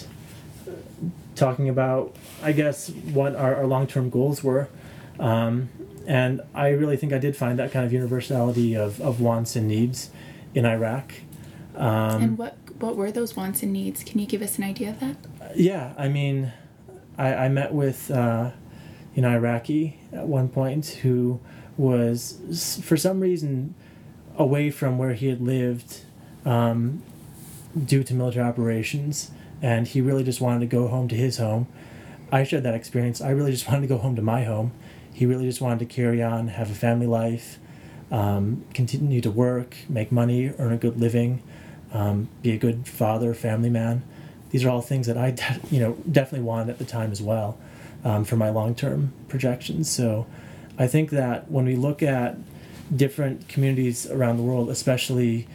talking 1.36 1.70
about, 1.70 2.16
I 2.42 2.52
guess, 2.52 2.90
what 2.90 3.36
our, 3.36 3.56
our 3.56 3.68
long 3.68 3.88
term 3.88 4.10
goals 4.10 4.44
were. 4.44 4.70
Um, 5.20 5.70
and 6.08 6.42
I 6.54 6.70
really 6.70 6.98
think 6.98 7.14
I 7.14 7.20
did 7.20 7.36
find 7.36 7.60
that 7.60 7.72
kind 7.72 7.86
of 7.86 7.94
universality 7.94 8.76
of, 8.76 9.00
of 9.02 9.22
wants 9.22 9.56
and 9.56 9.68
needs 9.68 10.10
in 10.54 10.66
Iraq. 10.66 11.14
Um, 11.76 12.24
and 12.24 12.38
what 12.38 12.58
what 12.80 12.96
were 12.96 13.12
those 13.12 13.36
wants 13.36 13.64
and 13.64 13.72
needs? 13.72 14.04
Can 14.04 14.20
you 14.20 14.26
give 14.26 14.42
us 14.42 14.58
an 14.58 14.64
idea 14.64 14.90
of 14.90 15.00
that? 15.00 15.18
Yeah, 15.56 15.94
I 15.98 16.08
mean, 16.08 16.52
I, 17.18 17.34
I 17.34 17.50
met 17.50 17.74
with 17.74 18.10
uh, 18.10 18.52
an 19.16 19.26
Iraqi 19.26 20.00
at 20.12 20.28
one 20.28 20.50
point 20.50 20.88
who 20.88 21.40
was, 21.78 22.82
for 22.84 22.98
some 22.98 23.20
reason, 23.20 23.76
away 24.38 24.72
from 24.72 24.98
where 24.98 25.14
he 25.14 25.28
had 25.28 25.42
lived 25.42 26.02
um, 26.46 27.04
due 27.86 28.04
to 28.04 28.14
military 28.14 28.46
operations, 28.46 29.32
and 29.62 29.88
he 29.88 30.02
really 30.02 30.24
just 30.24 30.42
wanted 30.42 30.60
to 30.62 30.66
go 30.66 30.88
home 30.88 31.08
to 31.10 31.16
his 31.16 31.38
home. 31.38 31.68
I 32.32 32.44
shared 32.44 32.64
that 32.64 32.76
experience. 32.76 33.22
I 33.22 33.32
really 33.32 33.52
just 33.52 33.68
wanted 33.70 33.82
to 33.82 33.88
go 33.88 33.98
home 33.98 34.16
to 34.16 34.22
my 34.22 34.44
home. 34.44 34.72
He 35.14 35.26
really 35.26 35.46
just 35.46 35.62
wanted 35.62 35.80
to 35.80 35.86
carry 35.86 36.24
on, 36.24 36.50
have 36.50 36.72
a 36.72 36.76
family 36.76 37.08
life, 37.08 37.60
um, 38.12 38.66
continue 38.74 39.22
to 39.22 39.32
work, 39.32 39.76
make 39.90 40.12
money, 40.12 40.54
earn 40.58 40.72
a 40.74 40.78
good 40.78 41.00
living, 41.00 41.44
um, 41.94 42.30
be 42.42 42.52
a 42.52 42.58
good 42.58 42.88
father, 42.88 43.34
family 43.34 43.70
man. 43.70 44.04
These 44.50 44.66
are 44.66 44.70
all 44.70 44.82
things 44.82 45.08
that 45.08 45.18
I, 45.18 45.32
de- 45.32 45.62
you 45.70 45.80
know, 45.80 45.98
definitely 46.10 46.46
wanted 46.46 46.70
at 46.70 46.78
the 46.78 46.86
time 46.86 47.12
as 47.12 47.22
well, 47.22 47.58
um, 48.04 48.24
for 48.24 48.36
my 48.36 48.50
long-term 48.50 49.14
projections. 49.28 49.90
So, 49.90 50.26
I 50.78 50.88
think 50.88 51.12
that 51.12 51.52
when 51.52 51.66
we 51.66 51.76
look 51.76 52.02
at 52.02 52.38
different 52.96 53.48
communities 53.48 54.10
around 54.10 54.38
the 54.38 54.44
world, 54.44 54.70
especially 54.70 55.48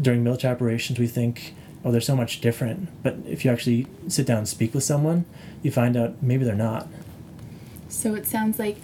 during 0.00 0.22
military 0.22 0.54
operations, 0.54 0.98
we 0.98 1.06
think, 1.06 1.54
oh, 1.84 1.90
they're 1.90 2.00
so 2.00 2.16
much 2.16 2.40
different. 2.40 2.88
But 3.02 3.16
if 3.26 3.44
you 3.44 3.50
actually 3.50 3.86
sit 4.08 4.26
down 4.26 4.38
and 4.38 4.48
speak 4.48 4.74
with 4.74 4.84
someone, 4.84 5.24
you 5.62 5.70
find 5.70 5.96
out 5.96 6.22
maybe 6.22 6.44
they're 6.44 6.54
not. 6.54 6.88
So 7.88 8.14
it 8.14 8.26
sounds 8.26 8.58
like 8.58 8.78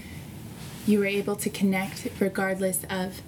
you 0.86 0.98
were 0.98 1.06
able 1.06 1.36
to 1.36 1.50
connect 1.50 2.08
regardless 2.20 2.84
of 2.88 3.20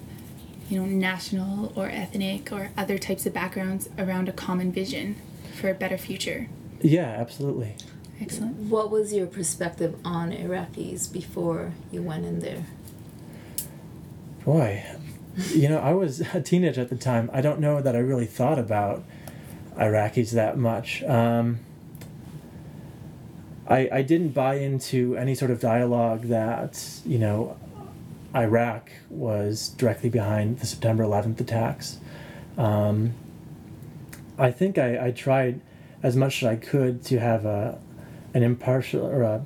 you 0.69 0.79
know 0.79 0.85
national 0.85 1.73
or 1.75 1.89
ethnic 1.89 2.51
or 2.51 2.71
other 2.77 2.97
types 2.97 3.25
of 3.25 3.33
backgrounds 3.33 3.89
around 3.97 4.29
a 4.29 4.31
common 4.31 4.71
vision 4.71 5.15
for 5.59 5.69
a 5.69 5.73
better 5.73 5.97
future. 5.97 6.47
Yeah 6.81 7.15
absolutely. 7.19 7.75
Excellent. 8.21 8.55
What 8.57 8.91
was 8.91 9.13
your 9.13 9.27
perspective 9.27 9.95
on 10.03 10.31
iraqis 10.31 11.11
before 11.11 11.71
you 11.91 12.01
went 12.01 12.25
in 12.25 12.39
there? 12.39 12.65
Boy 14.45 14.83
you 15.53 15.69
know 15.69 15.79
i 15.79 15.93
was 15.93 16.21
a 16.33 16.41
teenager 16.41 16.81
at 16.81 16.89
the 16.89 16.95
time. 16.95 17.29
I 17.33 17.41
don't 17.41 17.59
know 17.59 17.81
that 17.81 17.95
i 17.95 17.99
really 17.99 18.25
thought 18.25 18.59
about 18.59 19.03
iraqis 19.79 20.31
that 20.31 20.57
much 20.57 21.01
um, 21.03 21.59
I, 23.69 23.87
I 23.91 24.01
didn't 24.01 24.29
buy 24.29 24.55
into 24.55 25.15
any 25.15 25.35
sort 25.35 25.51
of 25.51 25.59
dialogue 25.59 26.23
that, 26.23 26.83
you 27.05 27.19
know, 27.19 27.55
Iraq 28.35 28.89
was 29.09 29.69
directly 29.69 30.09
behind 30.09 30.59
the 30.59 30.65
September 30.65 31.03
11th 31.03 31.39
attacks. 31.39 31.97
Um, 32.57 33.13
I 34.39 34.51
think 34.51 34.79
I, 34.79 35.07
I 35.07 35.11
tried 35.11 35.61
as 36.01 36.15
much 36.15 36.41
as 36.41 36.49
I 36.49 36.55
could 36.55 37.03
to 37.05 37.19
have 37.19 37.45
a, 37.45 37.77
an 38.33 38.41
impartial, 38.41 39.05
or 39.05 39.21
a, 39.21 39.45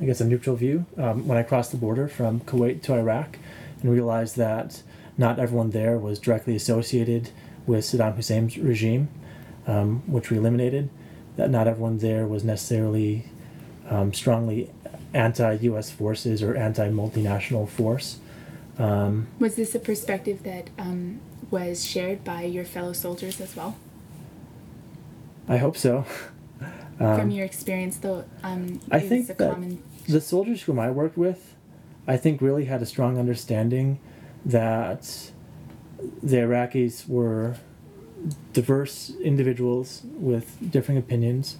I 0.00 0.04
guess 0.06 0.20
a 0.20 0.24
neutral 0.24 0.56
view 0.56 0.84
um, 0.96 1.28
when 1.28 1.38
I 1.38 1.44
crossed 1.44 1.70
the 1.70 1.76
border 1.76 2.08
from 2.08 2.40
Kuwait 2.40 2.82
to 2.82 2.94
Iraq 2.94 3.38
and 3.80 3.92
realized 3.92 4.36
that 4.38 4.82
not 5.16 5.38
everyone 5.38 5.70
there 5.70 5.98
was 5.98 6.18
directly 6.18 6.56
associated 6.56 7.30
with 7.66 7.84
Saddam 7.84 8.16
Hussein's 8.16 8.58
regime, 8.58 9.08
um, 9.66 10.02
which 10.06 10.30
we 10.30 10.36
eliminated. 10.36 10.90
That 11.36 11.50
not 11.50 11.66
everyone 11.66 11.98
there 11.98 12.26
was 12.26 12.44
necessarily 12.44 13.24
um, 13.88 14.12
strongly 14.12 14.70
anti-U.S. 15.14 15.90
forces 15.90 16.42
or 16.42 16.56
anti-multinational 16.56 17.68
force. 17.68 18.18
Um, 18.78 19.28
was 19.38 19.54
this 19.56 19.74
a 19.74 19.78
perspective 19.78 20.42
that 20.44 20.70
um, 20.78 21.20
was 21.50 21.84
shared 21.84 22.24
by 22.24 22.42
your 22.42 22.64
fellow 22.64 22.92
soldiers 22.92 23.40
as 23.40 23.54
well? 23.54 23.76
I 25.48 25.58
hope 25.58 25.76
so. 25.76 26.06
From 26.98 27.20
um, 27.20 27.30
your 27.30 27.44
experience, 27.44 27.96
though, 27.96 28.24
um, 28.42 28.80
I 28.90 29.00
think 29.00 29.26
that 29.26 29.38
common... 29.38 29.82
the 30.08 30.20
soldiers 30.20 30.62
whom 30.62 30.78
I 30.78 30.90
worked 30.90 31.16
with, 31.16 31.54
I 32.06 32.16
think 32.16 32.40
really 32.40 32.66
had 32.66 32.80
a 32.80 32.86
strong 32.86 33.18
understanding 33.18 33.98
that 34.44 35.30
the 36.22 36.36
Iraqis 36.36 37.08
were 37.08 37.56
diverse 38.52 39.10
individuals 39.22 40.02
with 40.04 40.70
differing 40.70 40.98
opinions. 40.98 41.56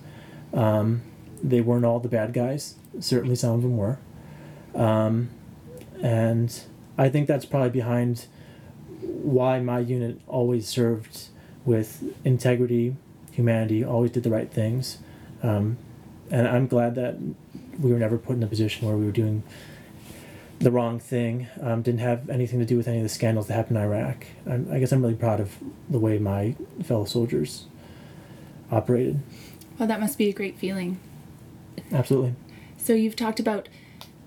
Um, 0.52 1.02
they 1.42 1.60
weren't 1.60 1.84
all 1.84 2.00
the 2.00 2.08
bad 2.08 2.32
guys. 2.32 2.76
Certainly, 3.00 3.36
some 3.36 3.54
of 3.54 3.62
them 3.62 3.76
were. 3.76 3.98
Um, 4.74 5.30
and 6.02 6.62
I 6.96 7.08
think 7.08 7.26
that's 7.26 7.44
probably 7.44 7.70
behind 7.70 8.26
why 9.00 9.60
my 9.60 9.78
unit 9.80 10.20
always 10.26 10.66
served 10.68 11.28
with 11.64 12.02
integrity, 12.24 12.96
humanity, 13.30 13.84
always 13.84 14.10
did 14.10 14.22
the 14.22 14.30
right 14.30 14.50
things. 14.50 14.98
Um, 15.42 15.78
and 16.30 16.48
I'm 16.48 16.66
glad 16.66 16.94
that 16.96 17.16
we 17.80 17.92
were 17.92 17.98
never 17.98 18.18
put 18.18 18.36
in 18.36 18.42
a 18.42 18.46
position 18.46 18.86
where 18.86 18.96
we 18.96 19.04
were 19.04 19.12
doing 19.12 19.42
the 20.62 20.70
wrong 20.70 20.98
thing. 20.98 21.48
Um, 21.60 21.82
didn't 21.82 22.00
have 22.00 22.30
anything 22.30 22.58
to 22.60 22.64
do 22.64 22.76
with 22.76 22.88
any 22.88 22.98
of 22.98 23.02
the 23.02 23.08
scandals 23.08 23.48
that 23.48 23.54
happened 23.54 23.76
in 23.76 23.82
Iraq. 23.82 24.26
I'm, 24.46 24.68
I 24.70 24.78
guess 24.78 24.92
I'm 24.92 25.02
really 25.02 25.14
proud 25.14 25.40
of 25.40 25.56
the 25.90 25.98
way 25.98 26.18
my 26.18 26.54
fellow 26.82 27.04
soldiers 27.04 27.66
operated. 28.70 29.20
Well, 29.78 29.88
that 29.88 30.00
must 30.00 30.18
be 30.18 30.28
a 30.28 30.32
great 30.32 30.58
feeling. 30.58 31.00
Absolutely. 31.92 32.34
So 32.78 32.94
you've 32.94 33.16
talked 33.16 33.40
about 33.40 33.68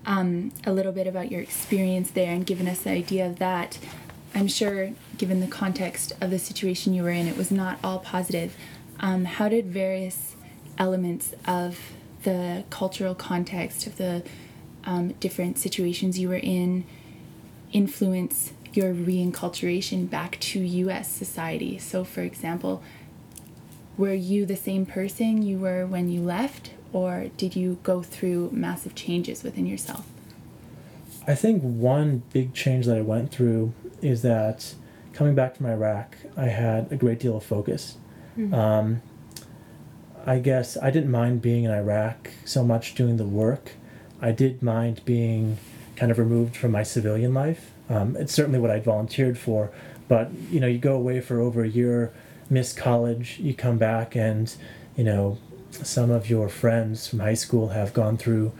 um, 0.04 0.52
a 0.64 0.72
little 0.72 0.92
bit 0.92 1.06
about 1.06 1.30
your 1.30 1.40
experience 1.40 2.10
there 2.10 2.32
and 2.32 2.46
given 2.46 2.68
us 2.68 2.80
the 2.80 2.90
idea 2.90 3.26
of 3.26 3.38
that. 3.38 3.78
I'm 4.34 4.48
sure, 4.48 4.90
given 5.16 5.40
the 5.40 5.46
context 5.46 6.12
of 6.20 6.30
the 6.30 6.38
situation 6.38 6.92
you 6.92 7.02
were 7.02 7.10
in, 7.10 7.26
it 7.26 7.36
was 7.36 7.50
not 7.50 7.78
all 7.82 7.98
positive. 7.98 8.54
Um, 9.00 9.24
how 9.24 9.48
did 9.48 9.66
various 9.66 10.36
elements 10.78 11.34
of 11.46 11.92
the 12.22 12.64
cultural 12.70 13.14
context 13.14 13.86
of 13.86 13.96
the 13.96 14.22
um, 14.86 15.08
different 15.20 15.58
situations 15.58 16.18
you 16.18 16.28
were 16.28 16.36
in 16.42 16.84
influence 17.72 18.52
your 18.72 18.94
reinculturation 18.94 20.08
back 20.08 20.38
to 20.40 20.60
US 20.60 21.08
society? 21.08 21.78
So, 21.78 22.04
for 22.04 22.22
example, 22.22 22.82
were 23.96 24.14
you 24.14 24.46
the 24.46 24.56
same 24.56 24.86
person 24.86 25.42
you 25.42 25.58
were 25.58 25.86
when 25.86 26.10
you 26.10 26.20
left, 26.20 26.70
or 26.92 27.30
did 27.36 27.56
you 27.56 27.78
go 27.82 28.02
through 28.02 28.50
massive 28.52 28.94
changes 28.94 29.42
within 29.42 29.66
yourself? 29.66 30.06
I 31.26 31.34
think 31.34 31.62
one 31.62 32.22
big 32.32 32.54
change 32.54 32.86
that 32.86 32.96
I 32.96 33.00
went 33.00 33.32
through 33.32 33.72
is 34.00 34.22
that 34.22 34.74
coming 35.12 35.34
back 35.34 35.56
from 35.56 35.66
Iraq, 35.66 36.16
I 36.36 36.46
had 36.46 36.92
a 36.92 36.96
great 36.96 37.18
deal 37.18 37.36
of 37.36 37.42
focus. 37.42 37.96
Mm-hmm. 38.38 38.54
Um, 38.54 39.02
I 40.26 40.38
guess 40.38 40.76
I 40.76 40.90
didn't 40.90 41.10
mind 41.10 41.40
being 41.40 41.64
in 41.64 41.70
Iraq 41.70 42.30
so 42.44 42.62
much 42.64 42.94
doing 42.94 43.16
the 43.16 43.24
work. 43.24 43.72
I 44.20 44.32
did 44.32 44.62
mind 44.62 45.02
being 45.04 45.58
kind 45.96 46.10
of 46.10 46.18
removed 46.18 46.56
from 46.56 46.72
my 46.72 46.82
civilian 46.82 47.34
life. 47.34 47.72
Um, 47.88 48.16
it's 48.16 48.32
certainly 48.32 48.58
what 48.58 48.70
I 48.70 48.80
volunteered 48.80 49.38
for, 49.38 49.70
but 50.08 50.30
you 50.50 50.60
know, 50.60 50.66
you 50.66 50.78
go 50.78 50.94
away 50.94 51.20
for 51.20 51.40
over 51.40 51.62
a 51.62 51.68
year 51.68 52.12
miss 52.48 52.72
college, 52.72 53.38
you 53.38 53.54
come 53.54 53.78
back 53.78 54.14
and, 54.14 54.54
you 54.96 55.04
know, 55.04 55.38
some 55.70 56.10
of 56.10 56.30
your 56.30 56.48
friends 56.48 57.08
from 57.08 57.18
high 57.18 57.34
school 57.34 57.68
have 57.68 57.92
gone 57.92 58.16
through 58.16 58.52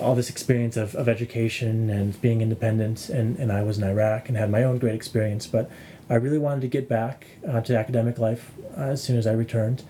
all 0.00 0.14
this 0.14 0.28
experience 0.28 0.76
of, 0.76 0.94
of 0.94 1.08
education 1.08 1.90
and 1.90 2.20
being 2.20 2.40
independent 2.40 3.08
and, 3.08 3.38
and 3.38 3.50
I 3.52 3.62
was 3.62 3.78
in 3.78 3.84
Iraq 3.84 4.28
and 4.28 4.36
had 4.36 4.50
my 4.50 4.62
own 4.62 4.78
great 4.78 4.94
experience 4.94 5.46
but 5.46 5.70
I 6.08 6.14
really 6.14 6.38
wanted 6.38 6.60
to 6.62 6.68
get 6.68 6.88
back 6.88 7.26
uh, 7.48 7.60
to 7.62 7.76
academic 7.76 8.18
life 8.18 8.52
uh, 8.76 8.82
as 8.82 9.02
soon 9.02 9.16
as 9.16 9.26
I 9.26 9.32
returned. 9.32 9.82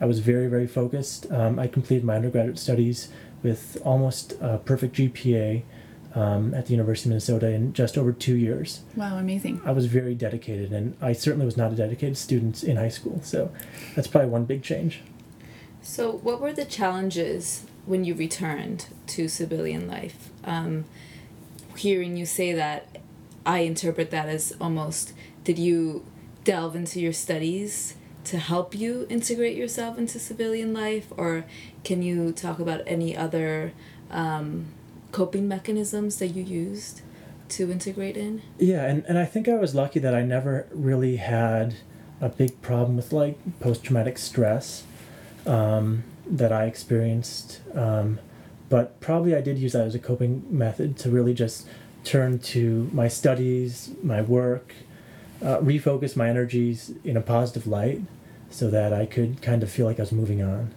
I 0.00 0.06
was 0.06 0.18
very 0.18 0.48
very 0.48 0.66
focused. 0.66 1.30
Um, 1.30 1.58
I 1.58 1.68
completed 1.68 2.04
my 2.04 2.16
undergraduate 2.16 2.58
studies 2.58 3.08
with 3.42 3.80
almost 3.84 4.34
a 4.40 4.58
perfect 4.58 4.96
GPA 4.96 5.62
um, 6.14 6.52
at 6.54 6.66
the 6.66 6.72
University 6.72 7.08
of 7.08 7.10
Minnesota 7.10 7.48
in 7.48 7.72
just 7.72 7.96
over 7.96 8.12
two 8.12 8.34
years. 8.34 8.82
Wow, 8.96 9.18
amazing. 9.18 9.60
I 9.64 9.72
was 9.72 9.86
very 9.86 10.14
dedicated 10.14 10.72
and 10.72 10.96
I 11.00 11.12
certainly 11.12 11.46
was 11.46 11.56
not 11.56 11.72
a 11.72 11.76
dedicated 11.76 12.16
student 12.16 12.62
in 12.62 12.76
high 12.76 12.88
school 12.88 13.20
so 13.22 13.50
that's 13.94 14.08
probably 14.08 14.30
one 14.30 14.44
big 14.44 14.62
change. 14.62 15.00
So, 15.84 16.12
what 16.12 16.40
were 16.40 16.52
the 16.52 16.64
challenges 16.64 17.66
when 17.86 18.04
you 18.04 18.14
returned 18.14 18.86
to 19.08 19.26
civilian 19.26 19.88
life? 19.88 20.30
Um, 20.44 20.84
hearing 21.76 22.16
you 22.16 22.24
say 22.24 22.52
that, 22.52 22.98
I 23.44 23.60
interpret 23.60 24.12
that 24.12 24.28
as 24.28 24.54
almost 24.60 25.12
did 25.42 25.58
you 25.58 26.04
delve 26.44 26.76
into 26.76 27.00
your 27.00 27.12
studies 27.12 27.96
to 28.24 28.38
help 28.38 28.74
you 28.74 29.06
integrate 29.08 29.56
yourself 29.56 29.98
into 29.98 30.18
civilian 30.18 30.72
life, 30.72 31.12
or 31.16 31.44
can 31.84 32.02
you 32.02 32.32
talk 32.32 32.58
about 32.58 32.82
any 32.86 33.16
other 33.16 33.72
um, 34.10 34.66
coping 35.10 35.48
mechanisms 35.48 36.18
that 36.18 36.28
you 36.28 36.42
used 36.42 37.02
to 37.48 37.70
integrate 37.70 38.16
in? 38.16 38.42
Yeah, 38.58 38.84
and, 38.84 39.04
and 39.06 39.18
I 39.18 39.24
think 39.24 39.48
I 39.48 39.54
was 39.54 39.74
lucky 39.74 40.00
that 40.00 40.14
I 40.14 40.22
never 40.22 40.66
really 40.72 41.16
had 41.16 41.74
a 42.20 42.28
big 42.28 42.62
problem 42.62 42.96
with 42.96 43.12
like 43.12 43.36
post 43.60 43.82
traumatic 43.82 44.16
stress 44.18 44.84
um, 45.46 46.04
that 46.26 46.52
I 46.52 46.66
experienced. 46.66 47.60
Um, 47.74 48.20
but 48.68 49.00
probably 49.00 49.34
I 49.34 49.40
did 49.40 49.58
use 49.58 49.72
that 49.72 49.86
as 49.86 49.94
a 49.94 49.98
coping 49.98 50.44
method 50.48 50.96
to 50.98 51.10
really 51.10 51.34
just 51.34 51.66
turn 52.04 52.38
to 52.38 52.88
my 52.92 53.08
studies, 53.08 53.90
my 54.02 54.22
work, 54.22 54.74
uh, 55.42 55.58
refocus 55.60 56.16
my 56.16 56.28
energies 56.28 56.92
in 57.04 57.16
a 57.16 57.20
positive 57.20 57.66
light 57.66 58.00
so 58.50 58.70
that 58.70 58.92
I 58.92 59.06
could 59.06 59.42
kind 59.42 59.62
of 59.62 59.70
feel 59.70 59.86
like 59.86 59.98
I 59.98 60.02
was 60.02 60.12
moving 60.12 60.42
on. 60.42 60.72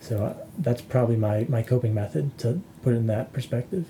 So 0.00 0.24
uh, 0.24 0.34
that's 0.58 0.80
probably 0.80 1.16
my, 1.16 1.46
my 1.48 1.62
coping 1.62 1.94
method 1.94 2.36
to 2.38 2.60
put 2.82 2.94
it 2.94 2.96
in 2.96 3.06
that 3.08 3.32
perspective. 3.32 3.86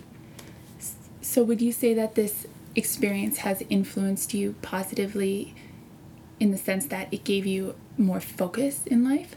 So, 1.21 1.45
would 1.45 1.61
you 1.61 1.71
say 1.71 1.95
that 1.95 2.15
this 2.15 2.47
experience 2.75 3.39
has 3.39 3.63
influenced 3.69 4.35
you 4.35 4.55
positively 4.63 5.55
in 6.41 6.51
the 6.51 6.59
sense 6.59 6.87
that 6.87 7.13
it 7.13 7.23
gave 7.25 7.47
you 7.47 7.77
more 7.99 8.21
focus 8.21 8.85
in 8.87 9.05
life? 9.05 9.37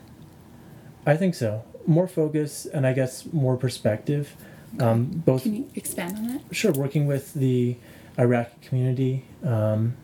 I 1.06 1.18
think 1.18 1.36
so. 1.36 1.64
More 1.86 2.08
focus 2.08 2.66
and 2.66 2.88
I 2.88 2.94
guess 2.94 3.32
more 3.32 3.58
perspective. 3.58 4.36
Um, 4.80 5.06
both 5.26 5.44
Can 5.44 5.56
you 5.56 5.70
expand 5.76 6.18
on 6.18 6.28
that? 6.30 6.42
sure 6.52 6.72
working 6.72 7.06
with 7.06 7.34
the 7.34 7.78
Iraqi 8.18 8.56
community, 8.68 9.26
um, 9.44 9.96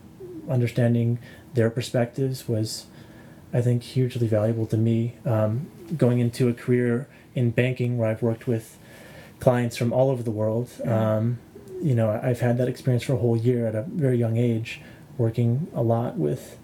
understanding 0.49 1.19
their 1.53 1.69
perspectives 1.69 2.47
was, 2.47 2.85
I 3.53 3.61
think, 3.61 3.83
hugely 3.83 4.27
valuable 4.27 4.65
to 4.67 4.77
me. 4.77 5.15
Um, 5.25 5.69
going 5.97 6.19
into 6.19 6.47
a 6.47 6.53
career 6.53 7.07
in 7.35 7.51
banking 7.51 7.97
where 7.97 8.09
I've 8.09 8.21
worked 8.21 8.47
with 8.47 8.77
clients 9.39 9.77
from 9.77 9.93
all 9.93 10.09
over 10.09 10.23
the 10.23 10.31
world, 10.31 10.69
um, 10.85 11.39
you 11.81 11.95
know, 11.95 12.19
I've 12.21 12.41
had 12.41 12.57
that 12.57 12.67
experience 12.67 13.03
for 13.03 13.13
a 13.13 13.17
whole 13.17 13.37
year 13.37 13.65
at 13.65 13.75
a 13.75 13.83
very 13.83 14.17
young 14.17 14.37
age, 14.37 14.81
working 15.17 15.67
a 15.73 15.81
lot 15.81 16.17
with 16.17 16.57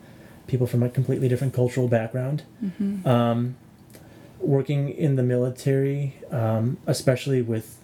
people 0.48 0.68
from 0.68 0.84
a 0.84 0.90
completely 0.90 1.28
different 1.28 1.54
cultural 1.54 1.88
background. 1.88 2.44
Mm-hmm. 2.64 3.08
Um, 3.08 3.56
working 4.40 4.90
in 4.90 5.16
the 5.16 5.24
military, 5.24 6.16
um, 6.32 6.78
especially 6.86 7.42
with 7.42 7.82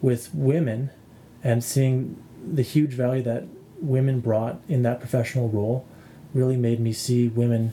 with 0.00 0.30
women, 0.34 0.90
and 1.44 1.62
seeing 1.62 2.22
the 2.42 2.62
huge 2.62 2.94
value 2.94 3.22
that 3.22 3.44
women 3.80 4.20
brought 4.20 4.60
in 4.68 4.82
that 4.82 5.00
professional 5.00 5.48
role, 5.48 5.86
really 6.34 6.56
made 6.56 6.80
me 6.80 6.92
see 6.92 7.28
women 7.28 7.72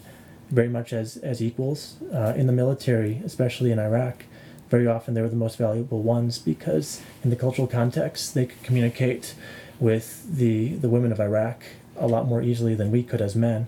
very 0.50 0.70
much 0.70 0.94
as 0.94 1.18
as 1.18 1.42
equals 1.42 1.98
uh, 2.14 2.34
in 2.36 2.48
the 2.48 2.54
military, 2.54 3.22
especially 3.26 3.72
in 3.72 3.80
Iraq. 3.80 4.24
Very 4.70 4.88
often, 4.88 5.14
they 5.14 5.22
were 5.22 5.30
the 5.30 5.36
most 5.36 5.58
valuable 5.58 6.02
ones 6.02 6.40
because, 6.40 7.02
in 7.24 7.30
the 7.30 7.36
cultural 7.36 7.68
context, 7.68 8.34
they 8.34 8.46
could 8.46 8.64
communicate 8.64 9.34
with 9.80 10.38
the 10.38 10.76
the 10.76 10.90
women 10.90 11.12
of 11.12 11.20
Iraq 11.20 11.64
a 12.00 12.08
lot 12.08 12.28
more 12.28 12.42
easily 12.42 12.76
than 12.76 12.92
we 12.92 13.04
could 13.04 13.22
as 13.22 13.36
men. 13.36 13.68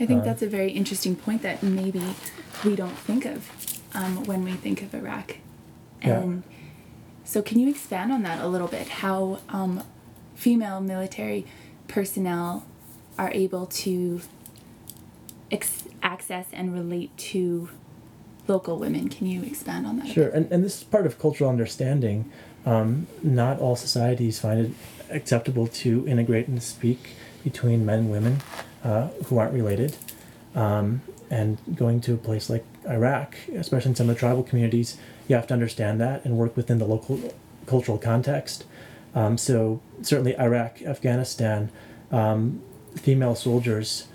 I 0.00 0.06
think 0.06 0.20
Um, 0.20 0.24
that's 0.24 0.42
a 0.42 0.48
very 0.48 0.72
interesting 0.72 1.14
point 1.14 1.42
that 1.42 1.62
maybe 1.62 2.02
we 2.64 2.74
don't 2.74 2.96
think 2.98 3.24
of 3.26 3.50
um, 3.94 4.24
when 4.24 4.42
we 4.42 4.52
think 4.52 4.82
of 4.82 4.94
Iraq. 4.94 5.36
Yeah. 6.02 6.24
So, 7.24 7.42
can 7.42 7.58
you 7.58 7.68
expand 7.68 8.10
on 8.10 8.22
that 8.22 8.42
a 8.42 8.48
little 8.48 8.68
bit? 8.68 8.88
How 8.88 9.40
um, 9.50 9.82
female 10.34 10.80
military 10.80 11.44
personnel 11.88 12.64
are 13.18 13.30
able 13.32 13.66
to 13.66 14.20
ex- 15.50 15.84
access 16.02 16.46
and 16.52 16.72
relate 16.72 17.16
to 17.16 17.68
local 18.46 18.78
women? 18.78 19.08
Can 19.08 19.26
you 19.26 19.42
expand 19.42 19.86
on 19.86 19.98
that? 19.98 20.08
Sure, 20.08 20.28
and, 20.28 20.50
and 20.52 20.64
this 20.64 20.78
is 20.78 20.84
part 20.84 21.06
of 21.06 21.18
cultural 21.18 21.50
understanding. 21.50 22.30
Um, 22.64 23.06
not 23.22 23.60
all 23.60 23.76
societies 23.76 24.38
find 24.38 24.60
it 24.60 24.72
acceptable 25.10 25.66
to 25.66 26.06
integrate 26.06 26.48
and 26.48 26.62
speak 26.62 27.10
between 27.42 27.86
men 27.86 28.00
and 28.00 28.10
women 28.10 28.40
uh, 28.84 29.08
who 29.26 29.38
aren't 29.38 29.54
related. 29.54 29.96
Um, 30.54 31.02
and 31.30 31.58
going 31.74 32.00
to 32.02 32.14
a 32.14 32.16
place 32.16 32.48
like 32.48 32.64
Iraq, 32.88 33.36
especially 33.54 33.90
in 33.90 33.94
some 33.96 34.08
of 34.08 34.16
the 34.16 34.18
tribal 34.18 34.42
communities, 34.42 34.96
you 35.28 35.36
have 35.36 35.46
to 35.48 35.54
understand 35.54 36.00
that 36.00 36.24
and 36.24 36.38
work 36.38 36.56
within 36.56 36.78
the 36.78 36.86
local 36.86 37.20
cultural 37.66 37.98
context. 37.98 38.64
Um, 39.14 39.38
so, 39.38 39.80
certainly, 40.02 40.38
Iraq, 40.38 40.82
Afghanistan, 40.82 41.70
um, 42.10 42.62
female 42.96 43.34
soldiers 43.34 44.08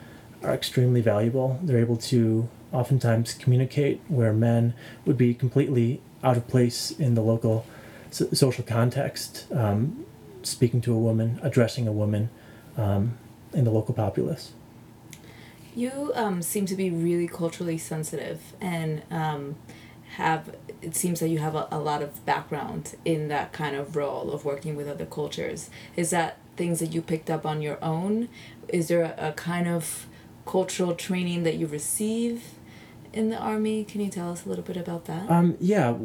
are 0.43 0.53
extremely 0.53 1.01
valuable. 1.01 1.59
They're 1.61 1.79
able 1.79 1.97
to 1.97 2.49
oftentimes 2.71 3.33
communicate 3.33 4.01
where 4.07 4.33
men 4.33 4.73
would 5.05 5.17
be 5.17 5.33
completely 5.33 6.01
out 6.23 6.37
of 6.37 6.47
place 6.47 6.91
in 6.91 7.15
the 7.15 7.21
local 7.21 7.65
so- 8.11 8.29
social 8.33 8.63
context, 8.63 9.45
um, 9.51 10.05
speaking 10.41 10.81
to 10.81 10.93
a 10.93 10.97
woman, 10.97 11.39
addressing 11.43 11.87
a 11.87 11.91
woman 11.91 12.29
um, 12.77 13.17
in 13.53 13.63
the 13.63 13.71
local 13.71 13.93
populace. 13.93 14.53
You 15.75 16.11
um, 16.15 16.41
seem 16.41 16.65
to 16.67 16.75
be 16.75 16.89
really 16.91 17.27
culturally 17.27 17.77
sensitive 17.77 18.53
and 18.61 19.01
um, 19.09 19.55
have, 20.17 20.55
it 20.83 20.95
seems 20.95 21.19
that 21.19 21.29
you 21.29 21.39
have 21.39 21.55
a, 21.55 21.67
a 21.71 21.79
lot 21.79 22.01
of 22.01 22.25
background 22.25 22.95
in 23.05 23.27
that 23.29 23.53
kind 23.53 23.75
of 23.75 23.95
role 23.95 24.31
of 24.31 24.45
working 24.45 24.75
with 24.75 24.87
other 24.87 25.05
cultures. 25.05 25.69
Is 25.95 26.09
that 26.09 26.37
things 26.55 26.79
that 26.79 26.93
you 26.93 27.01
picked 27.01 27.29
up 27.29 27.45
on 27.45 27.61
your 27.61 27.83
own? 27.83 28.29
Is 28.67 28.87
there 28.87 29.15
a, 29.17 29.29
a 29.29 29.31
kind 29.33 29.67
of 29.67 30.07
cultural 30.45 30.93
training 30.93 31.43
that 31.43 31.55
you 31.55 31.67
receive 31.67 32.43
in 33.13 33.29
the 33.29 33.37
army? 33.37 33.83
Can 33.83 34.01
you 34.01 34.09
tell 34.09 34.31
us 34.31 34.45
a 34.45 34.49
little 34.49 34.63
bit 34.63 34.77
about 34.77 35.05
that? 35.05 35.29
Um, 35.29 35.57
yeah, 35.59 35.95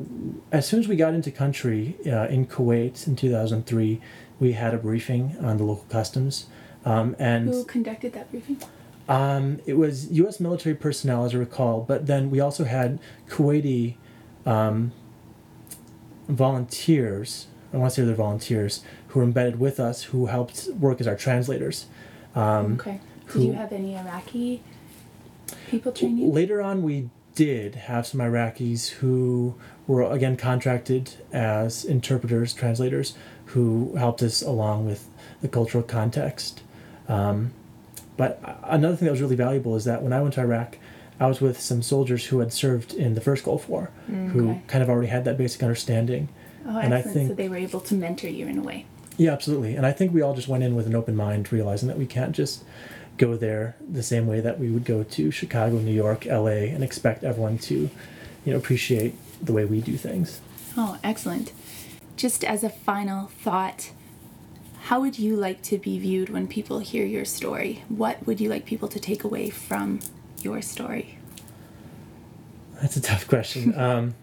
as 0.52 0.66
soon 0.66 0.80
as 0.80 0.88
we 0.88 0.96
got 0.96 1.14
into 1.14 1.30
country 1.30 1.96
uh, 2.06 2.28
in 2.28 2.46
Kuwait 2.46 3.06
in 3.06 3.16
2003, 3.16 4.00
we 4.38 4.52
had 4.52 4.74
a 4.74 4.78
briefing 4.78 5.36
on 5.40 5.56
the 5.56 5.64
local 5.64 5.86
customs. 5.88 6.46
Um, 6.84 7.16
and 7.18 7.48
Who 7.48 7.64
conducted 7.64 8.12
that 8.12 8.30
briefing? 8.30 8.62
Um, 9.08 9.60
it 9.66 9.74
was 9.74 10.10
U.S. 10.12 10.38
military 10.38 10.74
personnel, 10.74 11.24
as 11.24 11.34
I 11.34 11.38
recall, 11.38 11.80
but 11.80 12.06
then 12.06 12.30
we 12.30 12.40
also 12.40 12.64
had 12.64 12.98
Kuwaiti 13.28 13.96
um, 14.48 14.92
volunteers. 16.28 17.46
I 17.72 17.76
want 17.76 17.92
to 17.92 18.00
say 18.00 18.06
they're 18.06 18.14
volunteers 18.14 18.82
who 19.08 19.20
were 19.20 19.24
embedded 19.24 19.60
with 19.60 19.78
us, 19.78 20.04
who 20.04 20.26
helped 20.26 20.68
work 20.80 21.00
as 21.00 21.06
our 21.06 21.16
translators. 21.16 21.86
Um, 22.34 22.74
okay. 22.80 23.00
Did 23.26 23.32
who- 23.32 23.46
you 23.48 23.52
have 23.52 23.72
any 23.72 23.94
Iraqi 23.96 24.62
people 25.68 25.92
training? 25.92 26.32
Later 26.32 26.62
on, 26.62 26.82
we 26.82 27.10
did 27.34 27.74
have 27.74 28.06
some 28.06 28.20
Iraqis 28.20 28.88
who 28.88 29.54
were 29.86 30.02
again 30.02 30.36
contracted 30.36 31.12
as 31.32 31.84
interpreters, 31.84 32.52
translators, 32.54 33.14
who 33.46 33.94
helped 33.96 34.22
us 34.22 34.42
along 34.42 34.86
with 34.86 35.08
the 35.40 35.48
cultural 35.48 35.84
context. 35.84 36.62
Um, 37.06 37.52
but 38.16 38.40
another 38.64 38.96
thing 38.96 39.06
that 39.06 39.12
was 39.12 39.20
really 39.20 39.36
valuable 39.36 39.76
is 39.76 39.84
that 39.84 40.02
when 40.02 40.12
I 40.12 40.20
went 40.20 40.34
to 40.34 40.40
Iraq, 40.40 40.78
I 41.20 41.26
was 41.26 41.40
with 41.40 41.60
some 41.60 41.82
soldiers 41.82 42.26
who 42.26 42.38
had 42.38 42.52
served 42.52 42.94
in 42.94 43.14
the 43.14 43.20
first 43.20 43.44
Gulf 43.44 43.68
War, 43.68 43.90
mm, 44.10 44.28
who 44.30 44.50
Okay. 44.50 44.60
kind 44.68 44.82
of 44.82 44.88
already 44.90 45.08
had 45.08 45.24
that 45.24 45.36
basic 45.36 45.62
understanding. 45.62 46.28
Oh, 46.66 46.78
and 46.78 46.94
I 46.94 46.98
excellent. 46.98 47.28
so 47.28 47.34
they 47.34 47.48
were 47.48 47.56
able 47.56 47.80
to 47.80 47.94
mentor 47.94 48.28
you 48.28 48.46
in 48.46 48.58
a 48.58 48.62
way. 48.62 48.84
Yeah, 49.16 49.32
absolutely. 49.32 49.74
And 49.74 49.84
I 49.84 49.90
think 49.92 50.12
we 50.14 50.22
all 50.22 50.34
just 50.34 50.46
went 50.48 50.62
in 50.62 50.76
with 50.76 50.86
an 50.86 50.94
open 50.94 51.16
mind, 51.16 51.52
realizing 51.52 51.88
that 51.88 51.98
we 51.98 52.06
can't 52.06 52.32
just 52.32 52.62
go 53.16 53.36
there 53.36 53.74
the 53.90 54.02
same 54.02 54.28
way 54.28 54.38
that 54.40 54.60
we 54.60 54.70
would 54.70 54.84
go 54.84 55.02
to 55.02 55.30
Chicago, 55.32 55.78
New 55.78 55.92
York, 55.92 56.24
LA, 56.26 56.68
and 56.72 56.84
expect 56.84 57.24
everyone 57.24 57.58
to, 57.58 57.90
you 58.44 58.52
know, 58.52 58.56
appreciate 58.56 59.14
the 59.44 59.52
way 59.52 59.64
we 59.64 59.80
do 59.80 59.96
things. 59.96 60.40
Oh, 60.76 60.98
excellent. 61.02 61.52
Just 62.16 62.44
as 62.44 62.62
a 62.62 62.68
final 62.70 63.26
thought, 63.42 63.90
how 64.82 65.00
would 65.00 65.18
you 65.18 65.34
like 65.34 65.62
to 65.62 65.78
be 65.78 65.98
viewed 65.98 66.28
when 66.28 66.46
people 66.46 66.78
hear 66.78 67.04
your 67.04 67.24
story? 67.24 67.82
What 67.88 68.24
would 68.26 68.40
you 68.40 68.48
like 68.48 68.64
people 68.66 68.88
to 68.88 69.00
take 69.00 69.24
away 69.24 69.50
from 69.50 69.98
your 70.44 70.62
story? 70.62 71.18
That's 72.80 72.96
a 72.96 73.00
tough 73.00 73.26
question. 73.26 73.74
um, 73.78 74.14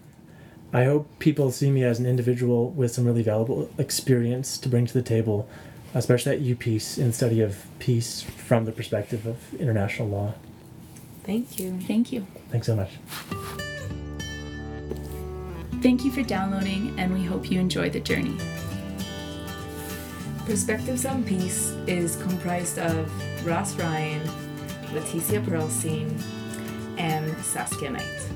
I 0.72 0.84
hope 0.84 1.18
people 1.18 1.50
see 1.52 1.70
me 1.70 1.84
as 1.84 1.98
an 1.98 2.06
individual 2.06 2.70
with 2.70 2.92
some 2.92 3.04
really 3.04 3.22
valuable 3.22 3.70
experience 3.78 4.58
to 4.58 4.68
bring 4.68 4.86
to 4.86 4.92
the 4.92 5.02
table, 5.02 5.48
especially 5.94 6.32
at 6.32 6.40
UPeace 6.40 6.98
in 6.98 7.12
study 7.12 7.40
of 7.40 7.66
peace 7.78 8.22
from 8.22 8.64
the 8.64 8.72
perspective 8.72 9.26
of 9.26 9.54
international 9.60 10.08
law. 10.08 10.34
Thank 11.24 11.58
you. 11.58 11.78
Thank 11.86 12.12
you. 12.12 12.26
Thanks 12.50 12.66
so 12.66 12.76
much. 12.76 12.90
Thank 15.82 16.04
you 16.04 16.10
for 16.10 16.22
downloading, 16.22 16.98
and 16.98 17.12
we 17.12 17.22
hope 17.24 17.50
you 17.50 17.60
enjoy 17.60 17.90
the 17.90 18.00
journey. 18.00 18.36
Perspectives 20.46 21.04
on 21.04 21.24
Peace 21.24 21.70
is 21.86 22.16
comprised 22.16 22.78
of 22.78 23.10
Ross 23.46 23.74
Ryan, 23.76 24.22
Leticia 24.96 25.44
Perlstein, 25.44 26.08
and 26.96 27.36
Saskia 27.44 27.90
Knight. 27.90 28.35